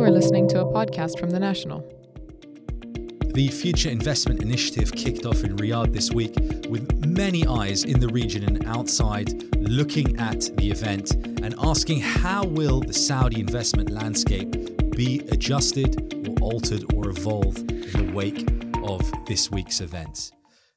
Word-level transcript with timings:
You 0.00 0.06
are 0.06 0.10
listening 0.10 0.48
to 0.48 0.62
a 0.62 0.64
podcast 0.64 1.18
from 1.20 1.28
The 1.28 1.38
National. 1.38 1.80
The 3.34 3.48
Future 3.48 3.90
Investment 3.90 4.40
Initiative 4.40 4.90
kicked 4.92 5.26
off 5.26 5.44
in 5.44 5.58
Riyadh 5.58 5.92
this 5.92 6.10
week 6.10 6.34
with 6.70 7.04
many 7.04 7.46
eyes 7.46 7.84
in 7.84 8.00
the 8.00 8.08
region 8.08 8.44
and 8.44 8.64
outside 8.64 9.30
looking 9.56 10.18
at 10.18 10.48
the 10.56 10.70
event 10.70 11.16
and 11.16 11.54
asking 11.58 12.00
how 12.00 12.46
will 12.46 12.80
the 12.80 12.94
Saudi 12.94 13.40
investment 13.40 13.90
landscape 13.90 14.50
be 14.96 15.18
adjusted 15.32 16.26
or 16.26 16.34
altered 16.40 16.94
or 16.94 17.10
evolve 17.10 17.58
in 17.58 18.06
the 18.06 18.10
wake 18.14 18.50
of 18.82 19.02
this 19.26 19.50
week's 19.50 19.82
events. 19.82 20.32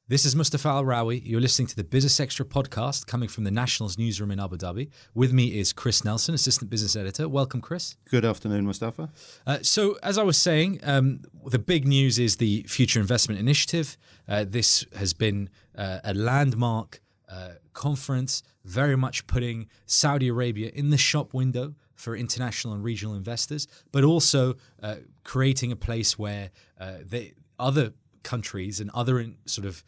This 0.06 0.26
is 0.26 0.36
Mustafa 0.36 0.68
Al 0.68 0.84
Rawi. 0.84 1.22
You're 1.24 1.40
listening 1.40 1.66
to 1.68 1.76
the 1.76 1.82
Business 1.82 2.20
Extra 2.20 2.44
podcast 2.44 3.06
coming 3.06 3.26
from 3.26 3.44
the 3.44 3.50
Nationals 3.50 3.96
newsroom 3.96 4.30
in 4.30 4.38
Abu 4.38 4.58
Dhabi. 4.58 4.90
With 5.14 5.32
me 5.32 5.58
is 5.58 5.72
Chris 5.72 6.04
Nelson, 6.04 6.34
assistant 6.34 6.68
business 6.68 6.94
editor. 6.94 7.26
Welcome, 7.26 7.62
Chris. 7.62 7.96
Good 8.10 8.22
afternoon, 8.22 8.66
Mustafa. 8.66 9.08
Uh, 9.46 9.60
so, 9.62 9.96
as 10.02 10.18
I 10.18 10.22
was 10.22 10.36
saying, 10.36 10.80
um, 10.82 11.22
the 11.46 11.58
big 11.58 11.88
news 11.88 12.18
is 12.18 12.36
the 12.36 12.64
Future 12.68 13.00
Investment 13.00 13.40
Initiative. 13.40 13.96
Uh, 14.28 14.44
this 14.46 14.84
has 14.94 15.14
been 15.14 15.48
uh, 15.74 16.00
a 16.04 16.12
landmark 16.12 17.00
uh, 17.30 17.52
conference, 17.72 18.42
very 18.62 18.96
much 18.96 19.26
putting 19.26 19.68
Saudi 19.86 20.28
Arabia 20.28 20.70
in 20.74 20.90
the 20.90 20.98
shop 20.98 21.32
window 21.32 21.76
for 21.94 22.14
international 22.14 22.74
and 22.74 22.84
regional 22.84 23.14
investors, 23.14 23.66
but 23.90 24.04
also 24.04 24.56
uh, 24.82 24.96
creating 25.22 25.72
a 25.72 25.76
place 25.76 26.18
where 26.18 26.50
uh, 26.78 26.96
they, 27.02 27.32
other 27.58 27.94
countries 28.24 28.80
and 28.80 28.90
other 28.90 29.26
sort 29.46 29.66
of 29.66 29.84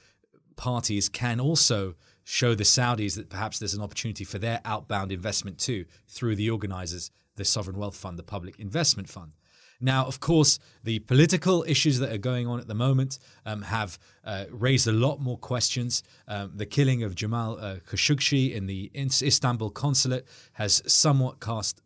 parties 0.56 1.08
can 1.08 1.40
also 1.40 1.94
show 2.24 2.54
the 2.54 2.64
Saudis 2.64 3.16
that 3.16 3.28
perhaps 3.28 3.58
there's 3.58 3.74
an 3.74 3.82
opportunity 3.82 4.24
for 4.24 4.38
their 4.38 4.60
outbound 4.64 5.12
investment 5.12 5.58
too 5.58 5.84
through 6.08 6.36
the 6.36 6.50
organizers, 6.50 7.10
the 7.36 7.44
Sovereign 7.44 7.78
Wealth 7.78 7.96
Fund, 7.96 8.18
the 8.18 8.22
Public 8.22 8.58
Investment 8.58 9.08
Fund. 9.08 9.32
Now, 9.80 10.06
of 10.06 10.20
course, 10.20 10.58
the 10.82 11.00
political 11.00 11.64
issues 11.68 11.98
that 11.98 12.10
are 12.10 12.18
going 12.18 12.46
on 12.46 12.58
at 12.58 12.66
the 12.66 12.74
moment 12.74 13.18
um, 13.44 13.62
have 13.62 13.98
uh, 14.24 14.46
raised 14.50 14.88
a 14.88 14.92
lot 14.92 15.20
more 15.20 15.36
questions. 15.36 16.02
Um, 16.26 16.52
the 16.54 16.66
killing 16.66 17.02
of 17.02 17.14
Jamal 17.14 17.58
uh, 17.58 17.76
Khashoggi 17.88 18.54
in 18.54 18.66
the 18.66 18.90
Istanbul 18.94 19.70
consulate 19.70 20.26
has 20.54 20.82
somewhat 20.86 21.40
cast 21.40 21.82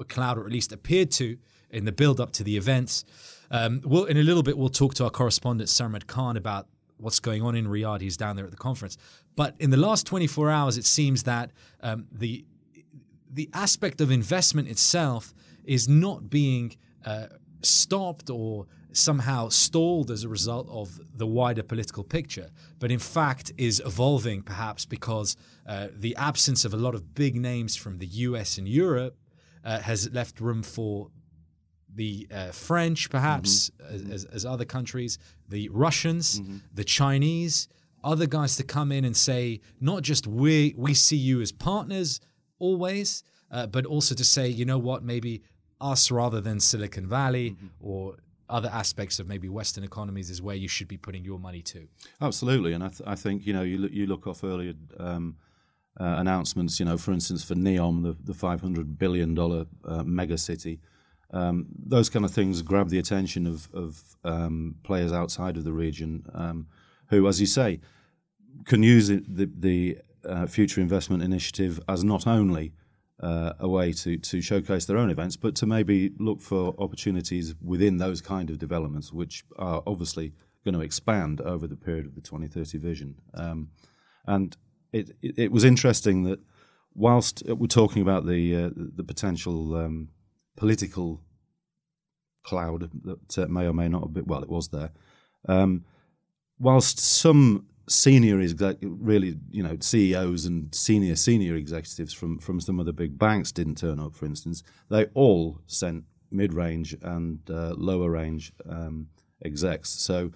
a 0.00 0.04
cloud, 0.04 0.38
or 0.38 0.46
at 0.46 0.52
least 0.52 0.72
appeared 0.72 1.10
to, 1.12 1.36
in 1.70 1.84
the 1.84 1.92
build 1.92 2.20
up 2.20 2.32
to 2.32 2.44
the 2.44 2.56
events. 2.56 3.04
Um, 3.50 3.80
we'll, 3.84 4.04
in 4.04 4.16
a 4.16 4.22
little 4.22 4.42
bit, 4.42 4.56
we'll 4.56 4.68
talk 4.68 4.94
to 4.94 5.04
our 5.04 5.10
correspondent 5.10 5.68
Sarmad 5.68 6.06
Khan 6.06 6.36
about 6.36 6.68
what's 6.96 7.20
going 7.20 7.42
on 7.42 7.54
in 7.54 7.66
Riyadh. 7.66 8.00
He's 8.00 8.16
down 8.16 8.36
there 8.36 8.44
at 8.44 8.50
the 8.50 8.56
conference. 8.56 8.96
But 9.36 9.54
in 9.58 9.70
the 9.70 9.76
last 9.76 10.06
24 10.06 10.50
hours, 10.50 10.78
it 10.78 10.84
seems 10.84 11.24
that 11.24 11.50
um, 11.80 12.06
the 12.12 12.44
the 13.30 13.50
aspect 13.52 14.00
of 14.00 14.12
investment 14.12 14.68
itself 14.68 15.34
is 15.64 15.88
not 15.88 16.30
being 16.30 16.76
uh, 17.04 17.26
stopped 17.62 18.30
or 18.30 18.66
somehow 18.92 19.48
stalled 19.48 20.10
as 20.10 20.22
a 20.22 20.28
result 20.28 20.68
of 20.70 21.00
the 21.16 21.26
wider 21.26 21.64
political 21.64 22.04
picture, 22.04 22.50
but 22.78 22.92
in 22.92 23.00
fact 23.00 23.50
is 23.58 23.82
evolving 23.84 24.40
perhaps 24.40 24.84
because 24.84 25.36
uh, 25.66 25.88
the 25.92 26.14
absence 26.14 26.64
of 26.64 26.72
a 26.72 26.76
lot 26.76 26.94
of 26.94 27.14
big 27.14 27.34
names 27.34 27.74
from 27.74 27.98
the 27.98 28.06
US 28.06 28.56
and 28.56 28.68
Europe 28.68 29.16
uh, 29.64 29.80
has 29.80 30.12
left 30.12 30.40
room 30.40 30.62
for 30.62 31.10
the 31.94 32.26
uh, 32.32 32.46
French, 32.50 33.10
perhaps, 33.10 33.70
mm-hmm. 33.78 34.12
as, 34.12 34.24
as, 34.24 34.44
other 34.44 34.64
countries, 34.64 35.18
the 35.48 35.68
Russians, 35.70 36.40
mm-hmm. 36.40 36.56
the 36.72 36.84
Chinese, 36.84 37.68
other 38.02 38.26
guys 38.26 38.56
to 38.56 38.64
come 38.64 38.92
in 38.92 39.04
and 39.04 39.16
say, 39.16 39.60
not 39.80 40.02
just 40.02 40.26
we 40.26 40.74
we 40.76 40.94
see 40.94 41.16
you 41.16 41.40
as 41.40 41.52
partners 41.52 42.20
always, 42.58 43.22
uh, 43.50 43.66
but 43.66 43.86
also 43.86 44.14
to 44.14 44.24
say, 44.24 44.48
you 44.48 44.64
know 44.64 44.78
what, 44.78 45.02
maybe 45.02 45.42
us 45.80 46.10
rather 46.10 46.40
than 46.40 46.60
Silicon 46.60 47.06
Valley 47.06 47.50
mm-hmm. 47.50 47.66
or 47.80 48.16
other 48.48 48.68
aspects 48.72 49.18
of 49.18 49.26
maybe 49.26 49.48
Western 49.48 49.84
economies 49.84 50.30
is 50.30 50.42
where 50.42 50.56
you 50.56 50.68
should 50.68 50.88
be 50.88 50.96
putting 50.96 51.24
your 51.24 51.38
money 51.38 51.62
to. 51.62 51.88
Absolutely, 52.20 52.72
and 52.72 52.84
I, 52.84 52.88
th- 52.88 53.02
I 53.06 53.14
think 53.14 53.46
you 53.46 53.52
know 53.52 53.62
you 53.62 53.78
look, 53.78 53.92
you 53.92 54.06
look 54.06 54.26
off 54.26 54.44
earlier. 54.44 54.74
Um, 54.98 55.36
uh, 56.00 56.16
announcements, 56.18 56.80
you 56.80 56.86
know, 56.86 56.98
for 56.98 57.12
instance, 57.12 57.44
for 57.44 57.54
Neom, 57.54 58.02
the, 58.02 58.16
the 58.20 58.32
$500 58.32 58.98
billion 58.98 59.38
uh, 59.38 60.02
mega 60.02 60.36
city, 60.36 60.80
um, 61.34 61.66
those 61.84 62.08
kind 62.08 62.24
of 62.24 62.30
things 62.30 62.62
grab 62.62 62.90
the 62.90 62.98
attention 62.98 63.44
of, 63.46 63.68
of 63.74 64.16
um, 64.24 64.76
players 64.84 65.12
outside 65.12 65.56
of 65.56 65.64
the 65.64 65.72
region 65.72 66.24
um, 66.32 66.68
who, 67.08 67.26
as 67.26 67.40
you 67.40 67.46
say, 67.46 67.80
can 68.64 68.84
use 68.84 69.08
the, 69.08 69.50
the 69.58 69.98
uh, 70.24 70.46
Future 70.46 70.80
Investment 70.80 71.24
Initiative 71.24 71.80
as 71.88 72.04
not 72.04 72.28
only 72.28 72.72
uh, 73.20 73.54
a 73.58 73.68
way 73.68 73.92
to, 73.92 74.16
to 74.16 74.40
showcase 74.40 74.84
their 74.84 74.96
own 74.96 75.10
events, 75.10 75.36
but 75.36 75.56
to 75.56 75.66
maybe 75.66 76.12
look 76.20 76.40
for 76.40 76.72
opportunities 76.78 77.56
within 77.60 77.96
those 77.96 78.20
kind 78.20 78.48
of 78.48 78.58
developments, 78.60 79.12
which 79.12 79.44
are 79.58 79.82
obviously 79.88 80.32
going 80.64 80.74
to 80.74 80.82
expand 80.82 81.40
over 81.40 81.66
the 81.66 81.76
period 81.76 82.06
of 82.06 82.14
the 82.14 82.20
2030 82.20 82.78
vision. 82.78 83.16
Um, 83.34 83.70
and 84.24 84.56
it, 84.92 85.10
it, 85.20 85.38
it, 85.38 85.52
was 85.52 85.64
interesting 85.64 86.22
that 86.24 86.38
whilst 86.94 87.42
we're 87.46 87.66
talking 87.66 88.02
about 88.02 88.24
the 88.24 88.54
uh, 88.54 88.70
the 88.74 89.02
potential 89.02 89.74
um, 89.74 90.08
political 90.56 91.20
cloud 92.44 92.90
that 93.04 93.38
uh, 93.38 93.46
may 93.46 93.66
or 93.66 93.72
may 93.72 93.88
not 93.88 94.02
have 94.02 94.12
been, 94.12 94.26
well, 94.26 94.42
it 94.42 94.48
was 94.48 94.68
there. 94.68 94.90
Um, 95.48 95.84
whilst 96.58 96.98
some 96.98 97.66
senior 97.88 98.40
exec, 98.40 98.76
really, 98.82 99.36
you 99.50 99.62
know, 99.62 99.76
CEOs 99.80 100.44
and 100.44 100.74
senior 100.74 101.16
senior 101.16 101.56
executives 101.56 102.12
from 102.12 102.38
from 102.38 102.60
some 102.60 102.80
of 102.80 102.86
the 102.86 102.92
big 102.92 103.18
banks 103.18 103.52
didn't 103.52 103.76
turn 103.76 104.00
up, 104.00 104.14
for 104.14 104.26
instance, 104.26 104.62
they 104.88 105.06
all 105.14 105.60
sent 105.66 106.04
mid 106.30 106.52
range 106.52 106.96
and 107.02 107.38
uh, 107.50 107.74
lower 107.76 108.10
range 108.10 108.52
um, 108.68 109.08
execs. 109.44 109.90
So 109.90 110.32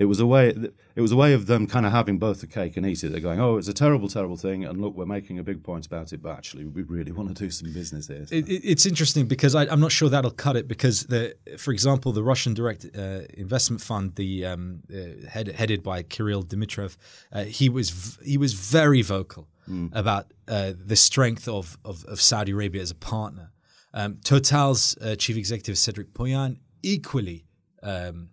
it 0.00 0.06
was 0.06 0.18
a 0.18 0.26
way 0.26 0.48
it 0.48 1.00
was 1.02 1.12
a 1.12 1.16
way 1.16 1.34
of 1.34 1.46
them 1.46 1.66
kind 1.66 1.84
of 1.84 1.92
having 1.92 2.18
both 2.18 2.40
the 2.40 2.46
cake 2.46 2.78
and 2.78 2.86
eat 2.86 3.04
it. 3.04 3.12
They're 3.12 3.20
going, 3.20 3.38
oh, 3.38 3.58
it's 3.58 3.68
a 3.68 3.74
terrible, 3.74 4.08
terrible 4.08 4.38
thing, 4.38 4.64
and 4.64 4.80
look, 4.80 4.96
we're 4.96 5.04
making 5.04 5.38
a 5.38 5.42
big 5.42 5.62
point 5.62 5.84
about 5.84 6.14
it, 6.14 6.22
but 6.22 6.30
actually, 6.30 6.64
we 6.64 6.82
really 6.82 7.12
want 7.12 7.28
to 7.28 7.34
do 7.34 7.50
some 7.50 7.70
business 7.70 8.08
here. 8.08 8.26
So. 8.26 8.34
It, 8.34 8.48
it's 8.48 8.86
interesting 8.86 9.26
because 9.26 9.54
I, 9.54 9.64
am 9.66 9.78
not 9.78 9.92
sure 9.92 10.08
that'll 10.08 10.30
cut 10.30 10.56
it 10.56 10.66
because 10.66 11.04
the, 11.04 11.36
for 11.58 11.70
example, 11.70 12.12
the 12.12 12.22
Russian 12.22 12.54
Direct 12.54 12.86
uh, 12.96 13.20
Investment 13.34 13.82
Fund, 13.82 14.14
the 14.14 14.46
um, 14.46 14.80
uh, 14.90 15.28
head, 15.28 15.48
headed 15.48 15.82
by 15.82 16.02
Kirill 16.02 16.44
Dmitriev, 16.44 16.96
uh, 17.30 17.44
he 17.44 17.68
was 17.68 18.18
he 18.24 18.38
was 18.38 18.54
very 18.54 19.02
vocal 19.02 19.48
mm. 19.68 19.94
about 19.94 20.32
uh, 20.48 20.72
the 20.74 20.96
strength 20.96 21.46
of, 21.46 21.76
of, 21.84 22.06
of 22.06 22.22
Saudi 22.22 22.52
Arabia 22.52 22.80
as 22.80 22.90
a 22.90 22.94
partner. 22.94 23.52
Um, 23.92 24.18
Total's 24.24 24.96
uh, 25.02 25.14
chief 25.16 25.36
executive 25.36 25.76
Cedric 25.76 26.14
Pouyanné 26.14 26.56
equally. 26.82 27.44
Um, 27.82 28.30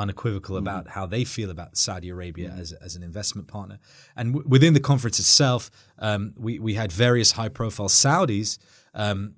unequivocal 0.00 0.56
mm 0.56 0.60
about 0.60 0.88
how 0.88 1.06
they 1.06 1.24
feel 1.24 1.50
about 1.50 1.76
Saudi 1.76 2.08
Arabia 2.08 2.50
mm 2.50 2.60
as, 2.60 2.72
as 2.72 2.96
an 2.96 3.02
investment 3.02 3.46
partner. 3.48 3.78
And 4.16 4.32
w- 4.34 4.48
within 4.48 4.74
the 4.74 4.80
conference 4.80 5.18
itself, 5.18 5.70
um, 5.98 6.34
we, 6.36 6.58
we 6.58 6.74
had 6.74 6.90
various 6.92 7.32
high 7.32 7.48
profile 7.48 7.88
Saudis 7.88 8.58
um, 8.94 9.34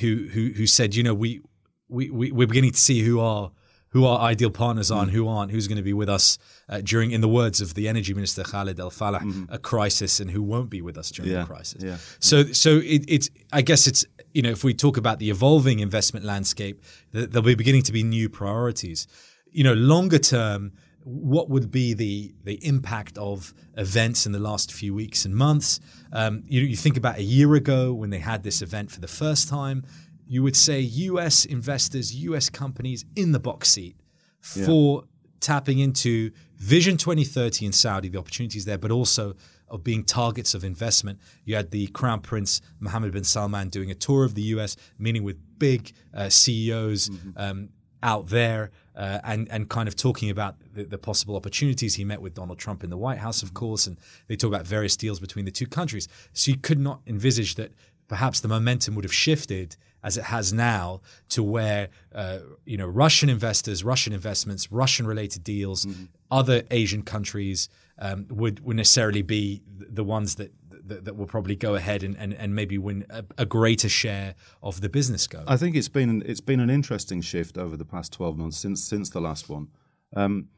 who, 0.00 0.28
who, 0.32 0.52
who 0.56 0.66
said, 0.66 0.94
you 0.94 1.02
know, 1.02 1.14
we, 1.14 1.40
we, 1.88 2.10
we, 2.10 2.32
we're 2.32 2.46
beginning 2.46 2.72
to 2.72 2.78
see 2.78 3.00
who 3.02 3.20
our 3.20 3.50
who 3.96 4.04
our 4.04 4.20
ideal 4.20 4.50
partners 4.50 4.90
are 4.90 5.00
mm 5.00 5.02
and 5.04 5.10
who 5.12 5.26
aren't, 5.26 5.50
who's 5.50 5.68
going 5.68 5.76
to 5.76 5.82
be 5.82 5.94
with 5.94 6.08
us 6.08 6.38
uh, 6.68 6.80
during, 6.82 7.12
in 7.12 7.20
the 7.22 7.28
words 7.28 7.62
of 7.62 7.72
the 7.74 7.88
energy 7.88 8.12
minister 8.12 8.42
Khalid 8.42 8.78
Al 8.78 8.90
Falih, 8.90 9.20
mm-hmm. 9.20 9.44
a 9.48 9.58
crisis, 9.58 10.20
and 10.20 10.30
who 10.30 10.42
won't 10.42 10.68
be 10.68 10.82
with 10.82 10.98
us 10.98 11.10
during 11.10 11.32
yeah, 11.32 11.40
the 11.40 11.46
crisis. 11.46 11.82
Yeah. 11.82 11.96
So, 12.18 12.44
so 12.52 12.70
it, 12.78 13.04
it's 13.08 13.30
I 13.52 13.62
guess 13.62 13.86
it's 13.86 14.04
you 14.34 14.42
know 14.42 14.50
if 14.50 14.64
we 14.64 14.74
talk 14.74 14.96
about 14.98 15.18
the 15.18 15.30
evolving 15.30 15.78
investment 15.80 16.26
landscape, 16.26 16.82
there'll 17.12 17.42
be 17.42 17.54
beginning 17.54 17.84
to 17.84 17.92
be 17.92 18.02
new 18.02 18.28
priorities 18.28 19.06
you 19.56 19.64
know, 19.64 19.72
longer 19.72 20.18
term, 20.18 20.72
what 21.02 21.48
would 21.48 21.70
be 21.70 21.94
the 21.94 22.34
the 22.44 22.62
impact 22.66 23.16
of 23.16 23.54
events 23.78 24.26
in 24.26 24.32
the 24.32 24.38
last 24.38 24.70
few 24.70 24.92
weeks 24.92 25.24
and 25.24 25.34
months? 25.34 25.80
Um, 26.12 26.42
you, 26.46 26.60
you 26.60 26.76
think 26.76 26.98
about 26.98 27.16
a 27.16 27.22
year 27.22 27.54
ago 27.54 27.94
when 27.94 28.10
they 28.10 28.18
had 28.18 28.42
this 28.42 28.60
event 28.60 28.90
for 28.90 29.00
the 29.00 29.08
first 29.08 29.48
time, 29.48 29.82
you 30.26 30.42
would 30.42 30.56
say 30.56 30.80
U.S. 30.80 31.46
investors, 31.46 32.14
U.S. 32.16 32.50
companies 32.50 33.06
in 33.16 33.32
the 33.32 33.40
box 33.40 33.70
seat 33.70 33.96
for 34.40 35.02
yeah. 35.02 35.28
tapping 35.40 35.78
into 35.78 36.32
Vision 36.56 36.98
2030 36.98 37.64
in 37.64 37.72
Saudi, 37.72 38.08
the 38.10 38.18
opportunities 38.18 38.66
there, 38.66 38.78
but 38.78 38.90
also 38.90 39.36
of 39.68 39.82
being 39.82 40.04
targets 40.04 40.52
of 40.52 40.64
investment. 40.64 41.18
You 41.46 41.56
had 41.56 41.70
the 41.70 41.86
Crown 41.88 42.20
Prince 42.20 42.60
Mohammed 42.78 43.12
bin 43.12 43.24
Salman 43.24 43.70
doing 43.70 43.90
a 43.90 43.94
tour 43.94 44.24
of 44.24 44.34
the 44.34 44.42
U.S., 44.42 44.76
meeting 44.98 45.24
with 45.24 45.38
big 45.58 45.92
uh, 46.12 46.28
CEOs 46.28 47.08
mm-hmm. 47.08 47.30
um, 47.36 47.68
out 48.02 48.28
there 48.28 48.70
uh, 48.94 49.20
and 49.24 49.48
and 49.50 49.68
kind 49.68 49.88
of 49.88 49.96
talking 49.96 50.30
about 50.30 50.56
the, 50.74 50.84
the, 50.84 50.98
possible 50.98 51.36
opportunities. 51.36 51.94
He 51.94 52.04
met 52.04 52.20
with 52.20 52.34
Donald 52.34 52.58
Trump 52.58 52.82
in 52.82 52.90
the 52.90 52.96
White 52.96 53.18
House, 53.18 53.42
of 53.42 53.52
course, 53.54 53.86
and 53.86 53.96
they 54.26 54.36
talk 54.36 54.48
about 54.48 54.66
various 54.66 54.96
deals 54.96 55.20
between 55.20 55.44
the 55.44 55.50
two 55.50 55.66
countries. 55.66 56.08
So 56.32 56.50
you 56.50 56.56
could 56.56 56.78
not 56.78 57.00
envisage 57.06 57.56
that 57.56 57.72
perhaps 58.08 58.40
the 58.40 58.48
momentum 58.48 58.94
would 58.94 59.04
have 59.04 59.14
shifted 59.14 59.76
as 60.02 60.16
it 60.16 60.24
has 60.24 60.52
now 60.52 61.00
to 61.30 61.42
where 61.42 61.88
uh, 62.14 62.38
you 62.64 62.76
know 62.76 62.86
Russian 62.86 63.28
investors, 63.28 63.84
Russian 63.84 64.12
investments, 64.12 64.70
Russian 64.70 65.06
related 65.06 65.44
deals, 65.44 65.84
mm-hmm. 65.84 66.04
other 66.30 66.62
Asian 66.70 67.02
countries 67.02 67.68
um, 67.98 68.26
would 68.30 68.64
would 68.64 68.76
necessarily 68.76 69.22
be 69.22 69.62
the 69.66 70.04
ones 70.04 70.36
that 70.36 70.52
that, 70.88 71.04
that 71.04 71.16
will 71.16 71.26
probably 71.26 71.56
go 71.56 71.74
ahead 71.74 72.02
and, 72.02 72.16
and, 72.16 72.34
and 72.34 72.54
maybe 72.54 72.78
win 72.78 73.04
a, 73.10 73.24
a, 73.38 73.46
greater 73.46 73.88
share 73.88 74.34
of 74.62 74.80
the 74.80 74.88
business 74.88 75.26
go. 75.26 75.44
I 75.46 75.56
think 75.56 75.76
it's 75.76 75.88
been 75.88 76.22
it's 76.26 76.40
been 76.40 76.60
an 76.60 76.70
interesting 76.70 77.20
shift 77.20 77.58
over 77.58 77.76
the 77.76 77.84
past 77.84 78.12
twelve 78.12 78.36
months 78.36 78.56
since 78.56 78.82
since 78.82 79.10
the 79.10 79.20
last 79.20 79.48
one. 79.48 79.68
Um, 80.14 80.48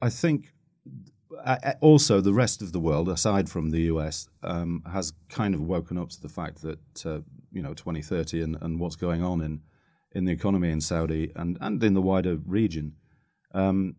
I 0.00 0.10
think 0.10 0.52
also 1.80 2.20
the 2.20 2.32
rest 2.32 2.62
of 2.62 2.72
the 2.72 2.80
world, 2.80 3.08
aside 3.08 3.48
from 3.48 3.70
the 3.70 3.82
US, 3.82 4.28
um, 4.42 4.82
has 4.90 5.12
kind 5.28 5.54
of 5.54 5.60
woken 5.60 5.98
up 5.98 6.10
to 6.10 6.20
the 6.20 6.28
fact 6.28 6.62
that 6.62 7.06
uh, 7.06 7.20
you 7.52 7.62
know 7.62 7.74
2030 7.74 8.42
and, 8.42 8.56
and 8.60 8.80
what's 8.80 8.96
going 8.96 9.22
on 9.22 9.40
in 9.40 9.62
in 10.12 10.24
the 10.24 10.32
economy 10.32 10.70
in 10.70 10.80
Saudi 10.80 11.32
and 11.36 11.58
and 11.60 11.82
in 11.82 11.94
the 11.94 12.02
wider 12.02 12.36
region. 12.46 12.94
Um, 13.52 13.96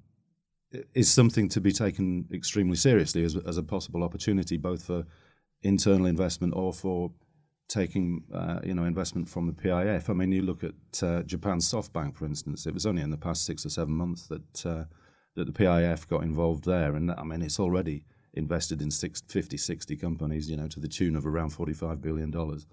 is 0.93 1.11
something 1.11 1.49
to 1.49 1.61
be 1.61 1.71
taken 1.71 2.27
extremely 2.33 2.75
seriously 2.75 3.23
as, 3.23 3.35
as 3.35 3.57
a 3.57 3.63
possible 3.63 4.03
opportunity, 4.03 4.57
both 4.57 4.83
for 4.83 5.05
internal 5.63 6.05
investment 6.05 6.53
or 6.55 6.73
for 6.73 7.11
taking 7.67 8.23
uh, 8.33 8.59
you 8.63 8.73
know 8.73 8.85
investment 8.85 9.27
from 9.27 9.47
the 9.47 9.53
PIF. 9.53 10.09
I 10.09 10.13
mean, 10.13 10.31
you 10.31 10.41
look 10.41 10.63
at 10.63 11.03
uh, 11.03 11.23
Japan's 11.23 11.71
SoftBank, 11.71 12.15
for 12.15 12.25
instance. 12.25 12.65
It 12.65 12.73
was 12.73 12.85
only 12.85 13.01
in 13.01 13.09
the 13.09 13.17
past 13.17 13.45
six 13.45 13.65
or 13.65 13.69
seven 13.69 13.93
months 13.93 14.27
that 14.27 14.65
uh, 14.65 14.83
that 15.35 15.45
the 15.45 15.51
PIF 15.51 16.07
got 16.07 16.23
involved 16.23 16.65
there, 16.65 16.95
and 16.95 17.11
I 17.11 17.23
mean, 17.23 17.41
it's 17.41 17.59
already 17.59 18.03
invested 18.33 18.81
in 18.81 18.91
six, 18.91 19.23
50, 19.27 19.57
60 19.57 19.95
companies, 19.95 20.47
you 20.49 20.55
know, 20.57 20.67
to 20.67 20.79
the 20.79 20.87
tune 20.87 21.15
of 21.15 21.25
around 21.25 21.49
forty-five 21.49 22.01
billion 22.01 22.31
dollars. 22.31 22.65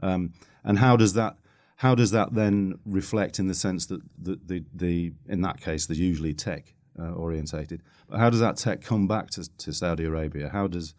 Um, 0.00 0.32
and 0.64 0.78
how 0.78 0.96
does 0.96 1.14
that 1.14 1.36
how 1.76 1.94
does 1.94 2.10
that 2.10 2.34
then 2.34 2.78
reflect 2.84 3.38
in 3.38 3.46
the 3.46 3.54
sense 3.54 3.86
that 3.86 4.00
the, 4.20 4.38
the, 4.44 4.64
the 4.74 5.12
in 5.28 5.42
that 5.42 5.60
case, 5.60 5.86
the 5.86 5.94
usually 5.94 6.34
tech 6.34 6.74
uh, 6.98 7.12
orientated. 7.12 7.82
But 8.08 8.18
how 8.18 8.30
does 8.30 8.40
that 8.40 8.56
tech 8.56 8.82
come 8.82 9.06
back 9.06 9.30
to, 9.30 9.48
to 9.58 9.72
Saudi 9.72 10.04
Arabia? 10.04 10.48
How 10.48 10.66
does 10.66 10.94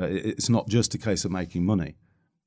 uh, 0.00 0.08
it's 0.10 0.48
not 0.48 0.68
just 0.68 0.94
a 0.94 0.98
case 0.98 1.24
of 1.24 1.30
making 1.30 1.64
money. 1.64 1.96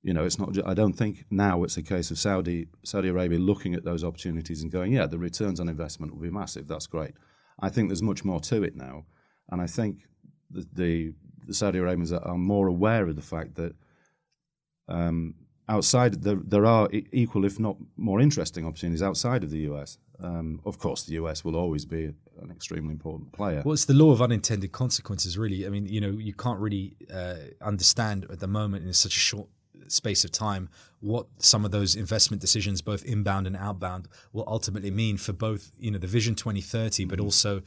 You 0.04 0.14
know, 0.14 0.26
it's 0.26 0.40
not. 0.40 0.52
Just, 0.52 0.68
I 0.68 0.74
don't 0.74 0.94
think 0.94 1.26
now 1.30 1.64
it's 1.64 1.78
a 1.78 1.84
case 1.84 2.12
of 2.12 2.20
Saudi 2.20 2.68
Saudi 2.84 3.10
Arabia 3.10 3.40
looking 3.40 3.74
at 3.74 3.84
those 3.84 4.04
opportunities 4.04 4.62
and 4.62 4.72
going, 4.72 4.94
yeah, 4.94 5.08
the 5.08 5.18
returns 5.18 5.60
on 5.60 5.70
investment 5.70 6.14
will 6.14 6.22
be 6.22 6.30
massive. 6.30 6.68
That's 6.68 6.88
great. 6.88 7.16
I 7.60 7.70
think 7.70 7.90
there's 7.90 8.04
much 8.04 8.24
more 8.24 8.40
to 8.42 8.64
it 8.64 8.76
now, 8.76 9.06
and 9.50 9.62
I 9.62 9.68
think 9.68 10.08
the 10.50 10.68
the, 10.74 11.14
the 11.46 11.54
Saudi 11.54 11.80
Arabians 11.80 12.12
are, 12.12 12.26
are, 12.26 12.38
more 12.38 12.68
aware 12.68 13.08
of 13.08 13.16
the 13.16 13.22
fact 13.22 13.56
that 13.56 13.74
um, 14.88 15.36
outside 15.70 16.24
there 16.24 16.40
there 16.44 16.66
are 16.66 16.90
equal, 16.92 17.46
if 17.46 17.60
not 17.60 17.78
more 17.98 18.22
interesting 18.22 18.66
opportunities 18.66 19.04
outside 19.04 19.44
of 19.44 19.50
the 19.50 19.60
US. 19.72 19.98
Um, 20.20 20.62
of 20.66 20.80
course, 20.80 21.04
the 21.04 21.14
US 21.14 21.44
will 21.44 21.56
always 21.56 21.86
be 21.86 22.06
an 22.42 22.52
extremely 22.52 22.92
important 22.92 23.32
player. 23.32 23.62
Well, 23.64 23.74
it's 23.74 23.86
the 23.86 23.94
law 23.94 24.12
of 24.12 24.22
unintended 24.22 24.72
consequences, 24.72 25.38
really. 25.38 25.66
I 25.66 25.70
mean, 25.70 25.86
you 25.86 26.02
know, 26.02 26.12
you 26.12 26.34
can't 26.34 26.60
really 26.60 26.96
uh, 27.14 27.36
understand 27.62 28.26
at 28.30 28.40
the 28.40 28.48
moment 28.48 28.86
in 28.86 28.94
such 28.94 29.16
a 29.16 29.20
short 29.20 29.48
space 29.90 30.24
of 30.24 30.32
time 30.32 30.70
what 31.00 31.28
some 31.40 31.64
of 31.66 31.72
those 31.72 31.96
investment 31.96 32.42
decisions, 32.42 32.82
both 32.82 33.06
inbound 33.06 33.48
and 33.48 33.56
outbound, 33.56 34.08
will 34.34 34.44
ultimately 34.48 34.92
mean 34.92 35.18
for 35.18 35.34
both, 35.34 35.72
you 35.80 35.92
know, 35.92 36.00
the 36.00 36.08
Vision 36.08 36.36
2030, 36.36 37.06
but 37.06 37.18
mm-hmm. 37.18 37.26
also 37.26 37.62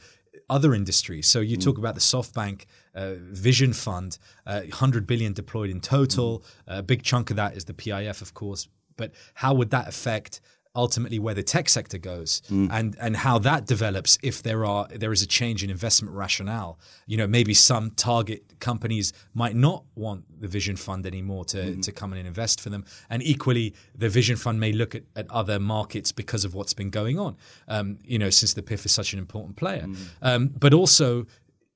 other 0.51 0.75
industries. 0.75 1.27
So 1.27 1.39
you 1.39 1.57
mm. 1.57 1.63
talk 1.63 1.77
about 1.77 1.95
the 1.95 2.01
SoftBank 2.01 2.65
uh, 2.93 3.13
Vision 3.17 3.73
Fund, 3.73 4.19
uh, 4.45 4.61
100 4.61 5.07
billion 5.07 5.33
deployed 5.33 5.69
in 5.69 5.79
total. 5.79 6.43
Mm. 6.69 6.77
A 6.79 6.83
big 6.83 7.01
chunk 7.03 7.29
of 7.31 7.37
that 7.37 7.55
is 7.55 7.65
the 7.65 7.73
PIF, 7.73 8.21
of 8.21 8.33
course. 8.33 8.67
But 8.97 9.13
how 9.33 9.53
would 9.53 9.71
that 9.71 9.87
affect 9.87 10.41
ultimately 10.75 11.19
where 11.19 11.33
the 11.33 11.43
tech 11.43 11.67
sector 11.67 11.97
goes 11.97 12.41
mm. 12.49 12.69
and 12.71 12.95
and 13.01 13.17
how 13.17 13.37
that 13.37 13.65
develops 13.65 14.17
if 14.23 14.41
there 14.41 14.63
are 14.63 14.87
there 14.87 15.11
is 15.11 15.21
a 15.21 15.27
change 15.27 15.63
in 15.63 15.69
investment 15.69 16.15
rationale 16.15 16.79
you 17.05 17.17
know 17.17 17.27
maybe 17.27 17.53
some 17.53 17.91
target 17.91 18.43
companies 18.59 19.11
might 19.33 19.55
not 19.55 19.83
want 19.95 20.23
the 20.39 20.47
vision 20.47 20.77
fund 20.77 21.05
anymore 21.05 21.43
to 21.43 21.57
mm. 21.57 21.81
to 21.81 21.91
come 21.91 22.13
in 22.13 22.19
and 22.19 22.27
invest 22.27 22.61
for 22.61 22.69
them 22.69 22.85
and 23.09 23.21
equally 23.23 23.73
the 23.95 24.07
vision 24.07 24.37
fund 24.37 24.59
may 24.59 24.71
look 24.71 24.95
at, 24.95 25.03
at 25.15 25.29
other 25.29 25.59
markets 25.59 26.13
because 26.13 26.45
of 26.45 26.53
what's 26.53 26.73
been 26.73 26.89
going 26.89 27.19
on 27.19 27.35
um, 27.67 27.97
you 28.05 28.17
know 28.17 28.29
since 28.29 28.53
the 28.53 28.61
PIF 28.61 28.85
is 28.85 28.93
such 28.93 29.11
an 29.11 29.19
important 29.19 29.57
player 29.57 29.83
mm. 29.83 29.97
um, 30.21 30.47
but 30.47 30.73
also 30.73 31.25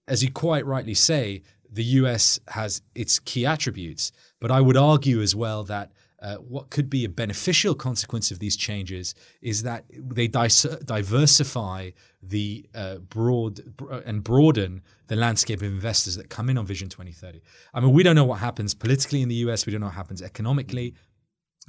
as 0.07 0.24
you 0.24 0.31
quite 0.31 0.65
rightly 0.65 0.94
say 0.94 1.41
the 1.69 1.83
US 1.83 2.39
has 2.48 2.81
its 2.94 3.19
key 3.19 3.45
attributes 3.45 4.13
but 4.39 4.51
I 4.51 4.62
would 4.62 4.77
argue 4.77 5.21
as 5.21 5.36
well 5.36 5.65
that 5.65 5.91
uh, 6.25 6.38
what 6.38 6.72
could 6.72 6.89
be 6.89 7.06
a 7.06 7.10
beneficial 7.10 7.75
consequence 7.75 8.31
of 8.31 8.39
these 8.39 8.57
changes 8.57 9.13
is 9.44 9.62
that 9.62 9.86
they 9.94 10.27
diversify 10.27 11.92
the 12.24 12.66
uh, 12.74 12.95
broad 12.95 13.60
uh, 13.92 14.01
and 14.07 14.24
broaden 14.24 14.81
the 15.06 15.16
landscape 15.16 15.62
of 15.62 15.68
investors 15.68 16.16
that 16.16 16.27
come 16.27 16.50
in 16.50 16.57
on 16.57 16.66
Vision 16.66 16.89
2030. 16.89 17.42
I 17.75 17.80
mean, 17.80 17.94
we 17.94 18.01
don't 18.01 18.16
know 18.16 18.25
what 18.25 18.39
happens 18.39 18.74
politically 18.74 19.22
in 19.22 19.30
the 19.30 19.36
US. 19.36 19.68
We 19.68 19.72
don't 19.72 19.81
know 19.81 19.88
what 19.88 19.95
happens 19.95 20.24
economically. 20.24 20.95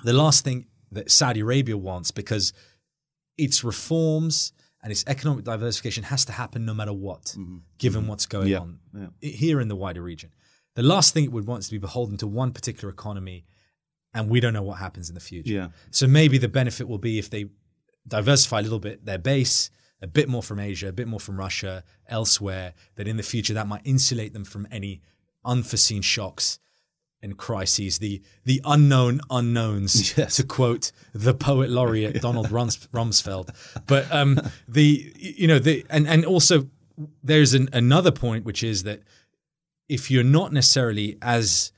The 0.04 0.14
last 0.14 0.42
thing 0.42 0.68
that 0.90 1.10
Saudi 1.10 1.40
Arabia 1.40 1.76
wants, 1.76 2.10
because 2.10 2.54
its 3.36 3.62
reforms 3.62 4.54
and 4.82 4.90
its 4.90 5.04
economic 5.06 5.44
diversification 5.44 6.04
has 6.04 6.24
to 6.24 6.32
happen 6.32 6.64
no 6.64 6.72
matter 6.72 6.94
what, 6.94 7.24
mm-hmm. 7.24 7.58
given 7.76 8.02
mm-hmm. 8.02 8.10
what's 8.10 8.24
going 8.24 8.48
yeah. 8.48 8.60
on 8.60 8.78
yeah. 8.94 9.08
here 9.20 9.60
in 9.60 9.68
the 9.68 9.76
wider 9.76 10.00
region. 10.00 10.30
The 10.76 10.82
last 10.82 11.12
thing 11.12 11.24
it 11.24 11.32
would 11.32 11.46
want 11.46 11.60
is 11.60 11.66
to 11.66 11.72
be 11.72 11.78
beholden 11.78 12.16
to 12.18 12.26
one 12.26 12.52
particular 12.52 12.90
economy 12.90 13.44
and 14.16 14.30
we 14.30 14.40
don't 14.40 14.54
know 14.54 14.62
what 14.62 14.78
happens 14.78 15.08
in 15.08 15.14
the 15.14 15.20
future. 15.20 15.52
Yeah. 15.52 15.68
So 15.90 16.06
maybe 16.06 16.38
the 16.38 16.48
benefit 16.48 16.88
will 16.88 16.98
be 16.98 17.18
if 17.18 17.28
they 17.28 17.46
diversify 18.08 18.60
a 18.60 18.62
little 18.62 18.78
bit 18.78 19.04
their 19.04 19.18
base, 19.18 19.70
a 20.00 20.06
bit 20.06 20.28
more 20.28 20.42
from 20.42 20.58
Asia, 20.58 20.88
a 20.88 20.92
bit 20.92 21.06
more 21.06 21.20
from 21.20 21.36
Russia, 21.38 21.84
elsewhere, 22.08 22.72
that 22.96 23.06
in 23.06 23.18
the 23.18 23.22
future 23.22 23.52
that 23.54 23.66
might 23.66 23.82
insulate 23.84 24.32
them 24.32 24.44
from 24.44 24.66
any 24.70 25.02
unforeseen 25.44 26.00
shocks 26.00 26.58
and 27.22 27.36
crises, 27.36 27.98
the 27.98 28.22
the 28.44 28.62
unknown 28.64 29.20
unknowns, 29.30 30.16
yes. 30.18 30.36
to 30.36 30.44
quote 30.44 30.92
the 31.12 31.34
poet 31.34 31.68
laureate 31.68 32.20
Donald 32.22 32.50
Rums, 32.50 32.88
Rumsfeld. 32.92 33.50
But 33.86 34.10
um, 34.10 34.40
the 34.66 35.12
you 35.16 35.46
know 35.46 35.58
the 35.58 35.84
and 35.90 36.08
and 36.08 36.24
also 36.24 36.70
there's 37.22 37.52
an, 37.52 37.68
another 37.74 38.10
point 38.10 38.46
which 38.46 38.62
is 38.62 38.84
that 38.84 39.02
if 39.88 40.10
you're 40.10 40.24
not 40.24 40.54
necessarily 40.54 41.18
as 41.20 41.72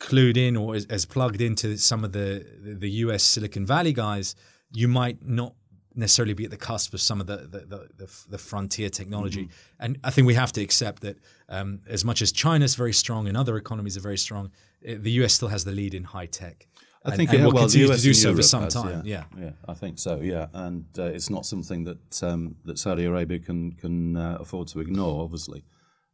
clued 0.00 0.36
in 0.36 0.56
or 0.56 0.74
as, 0.74 0.86
as 0.86 1.04
plugged 1.04 1.40
into 1.40 1.76
some 1.76 2.02
of 2.04 2.12
the, 2.12 2.44
the, 2.60 2.74
the 2.74 2.90
US 3.04 3.22
Silicon 3.22 3.64
Valley 3.64 3.92
guys, 3.92 4.34
you 4.72 4.88
might 4.88 5.24
not 5.24 5.54
necessarily 5.94 6.34
be 6.34 6.44
at 6.44 6.50
the 6.50 6.56
cusp 6.56 6.94
of 6.94 7.00
some 7.00 7.20
of 7.20 7.26
the 7.26 7.36
the, 7.36 7.88
the, 7.96 8.10
the 8.28 8.38
frontier 8.38 8.88
technology. 8.88 9.44
Mm-hmm. 9.44 9.84
And 9.84 9.98
I 10.02 10.10
think 10.10 10.26
we 10.26 10.34
have 10.34 10.52
to 10.52 10.62
accept 10.62 11.02
that 11.02 11.18
um, 11.48 11.80
as 11.88 12.04
much 12.04 12.22
as 12.22 12.32
China's 12.32 12.74
very 12.74 12.92
strong 12.92 13.28
and 13.28 13.36
other 13.36 13.56
economies 13.56 13.96
are 13.96 14.00
very 14.00 14.18
strong, 14.18 14.50
eh, 14.84 14.96
the 14.98 15.12
US 15.22 15.34
still 15.34 15.48
has 15.48 15.64
the 15.64 15.72
lead 15.72 15.94
in 15.94 16.04
high 16.04 16.26
tech. 16.26 16.66
I 17.04 17.16
think 17.16 17.30
and, 17.30 17.38
and 17.38 17.46
will 17.46 17.54
well, 17.54 17.64
continue 17.64 17.88
to 17.88 18.00
do 18.00 18.12
so 18.12 18.34
for 18.34 18.42
some 18.42 18.64
has, 18.64 18.74
time. 18.74 19.02
Yeah, 19.06 19.24
yeah, 19.34 19.44
yeah, 19.44 19.50
I 19.66 19.72
think 19.72 19.98
so. 19.98 20.20
Yeah, 20.20 20.48
and 20.52 20.84
uh, 20.98 21.04
it's 21.04 21.30
not 21.30 21.46
something 21.46 21.84
that 21.84 22.22
um, 22.22 22.56
that 22.66 22.78
Saudi 22.78 23.06
Arabia 23.06 23.38
can 23.38 23.72
can 23.72 24.16
uh, 24.18 24.36
afford 24.38 24.68
to 24.68 24.80
ignore. 24.80 25.24
Obviously, 25.24 25.64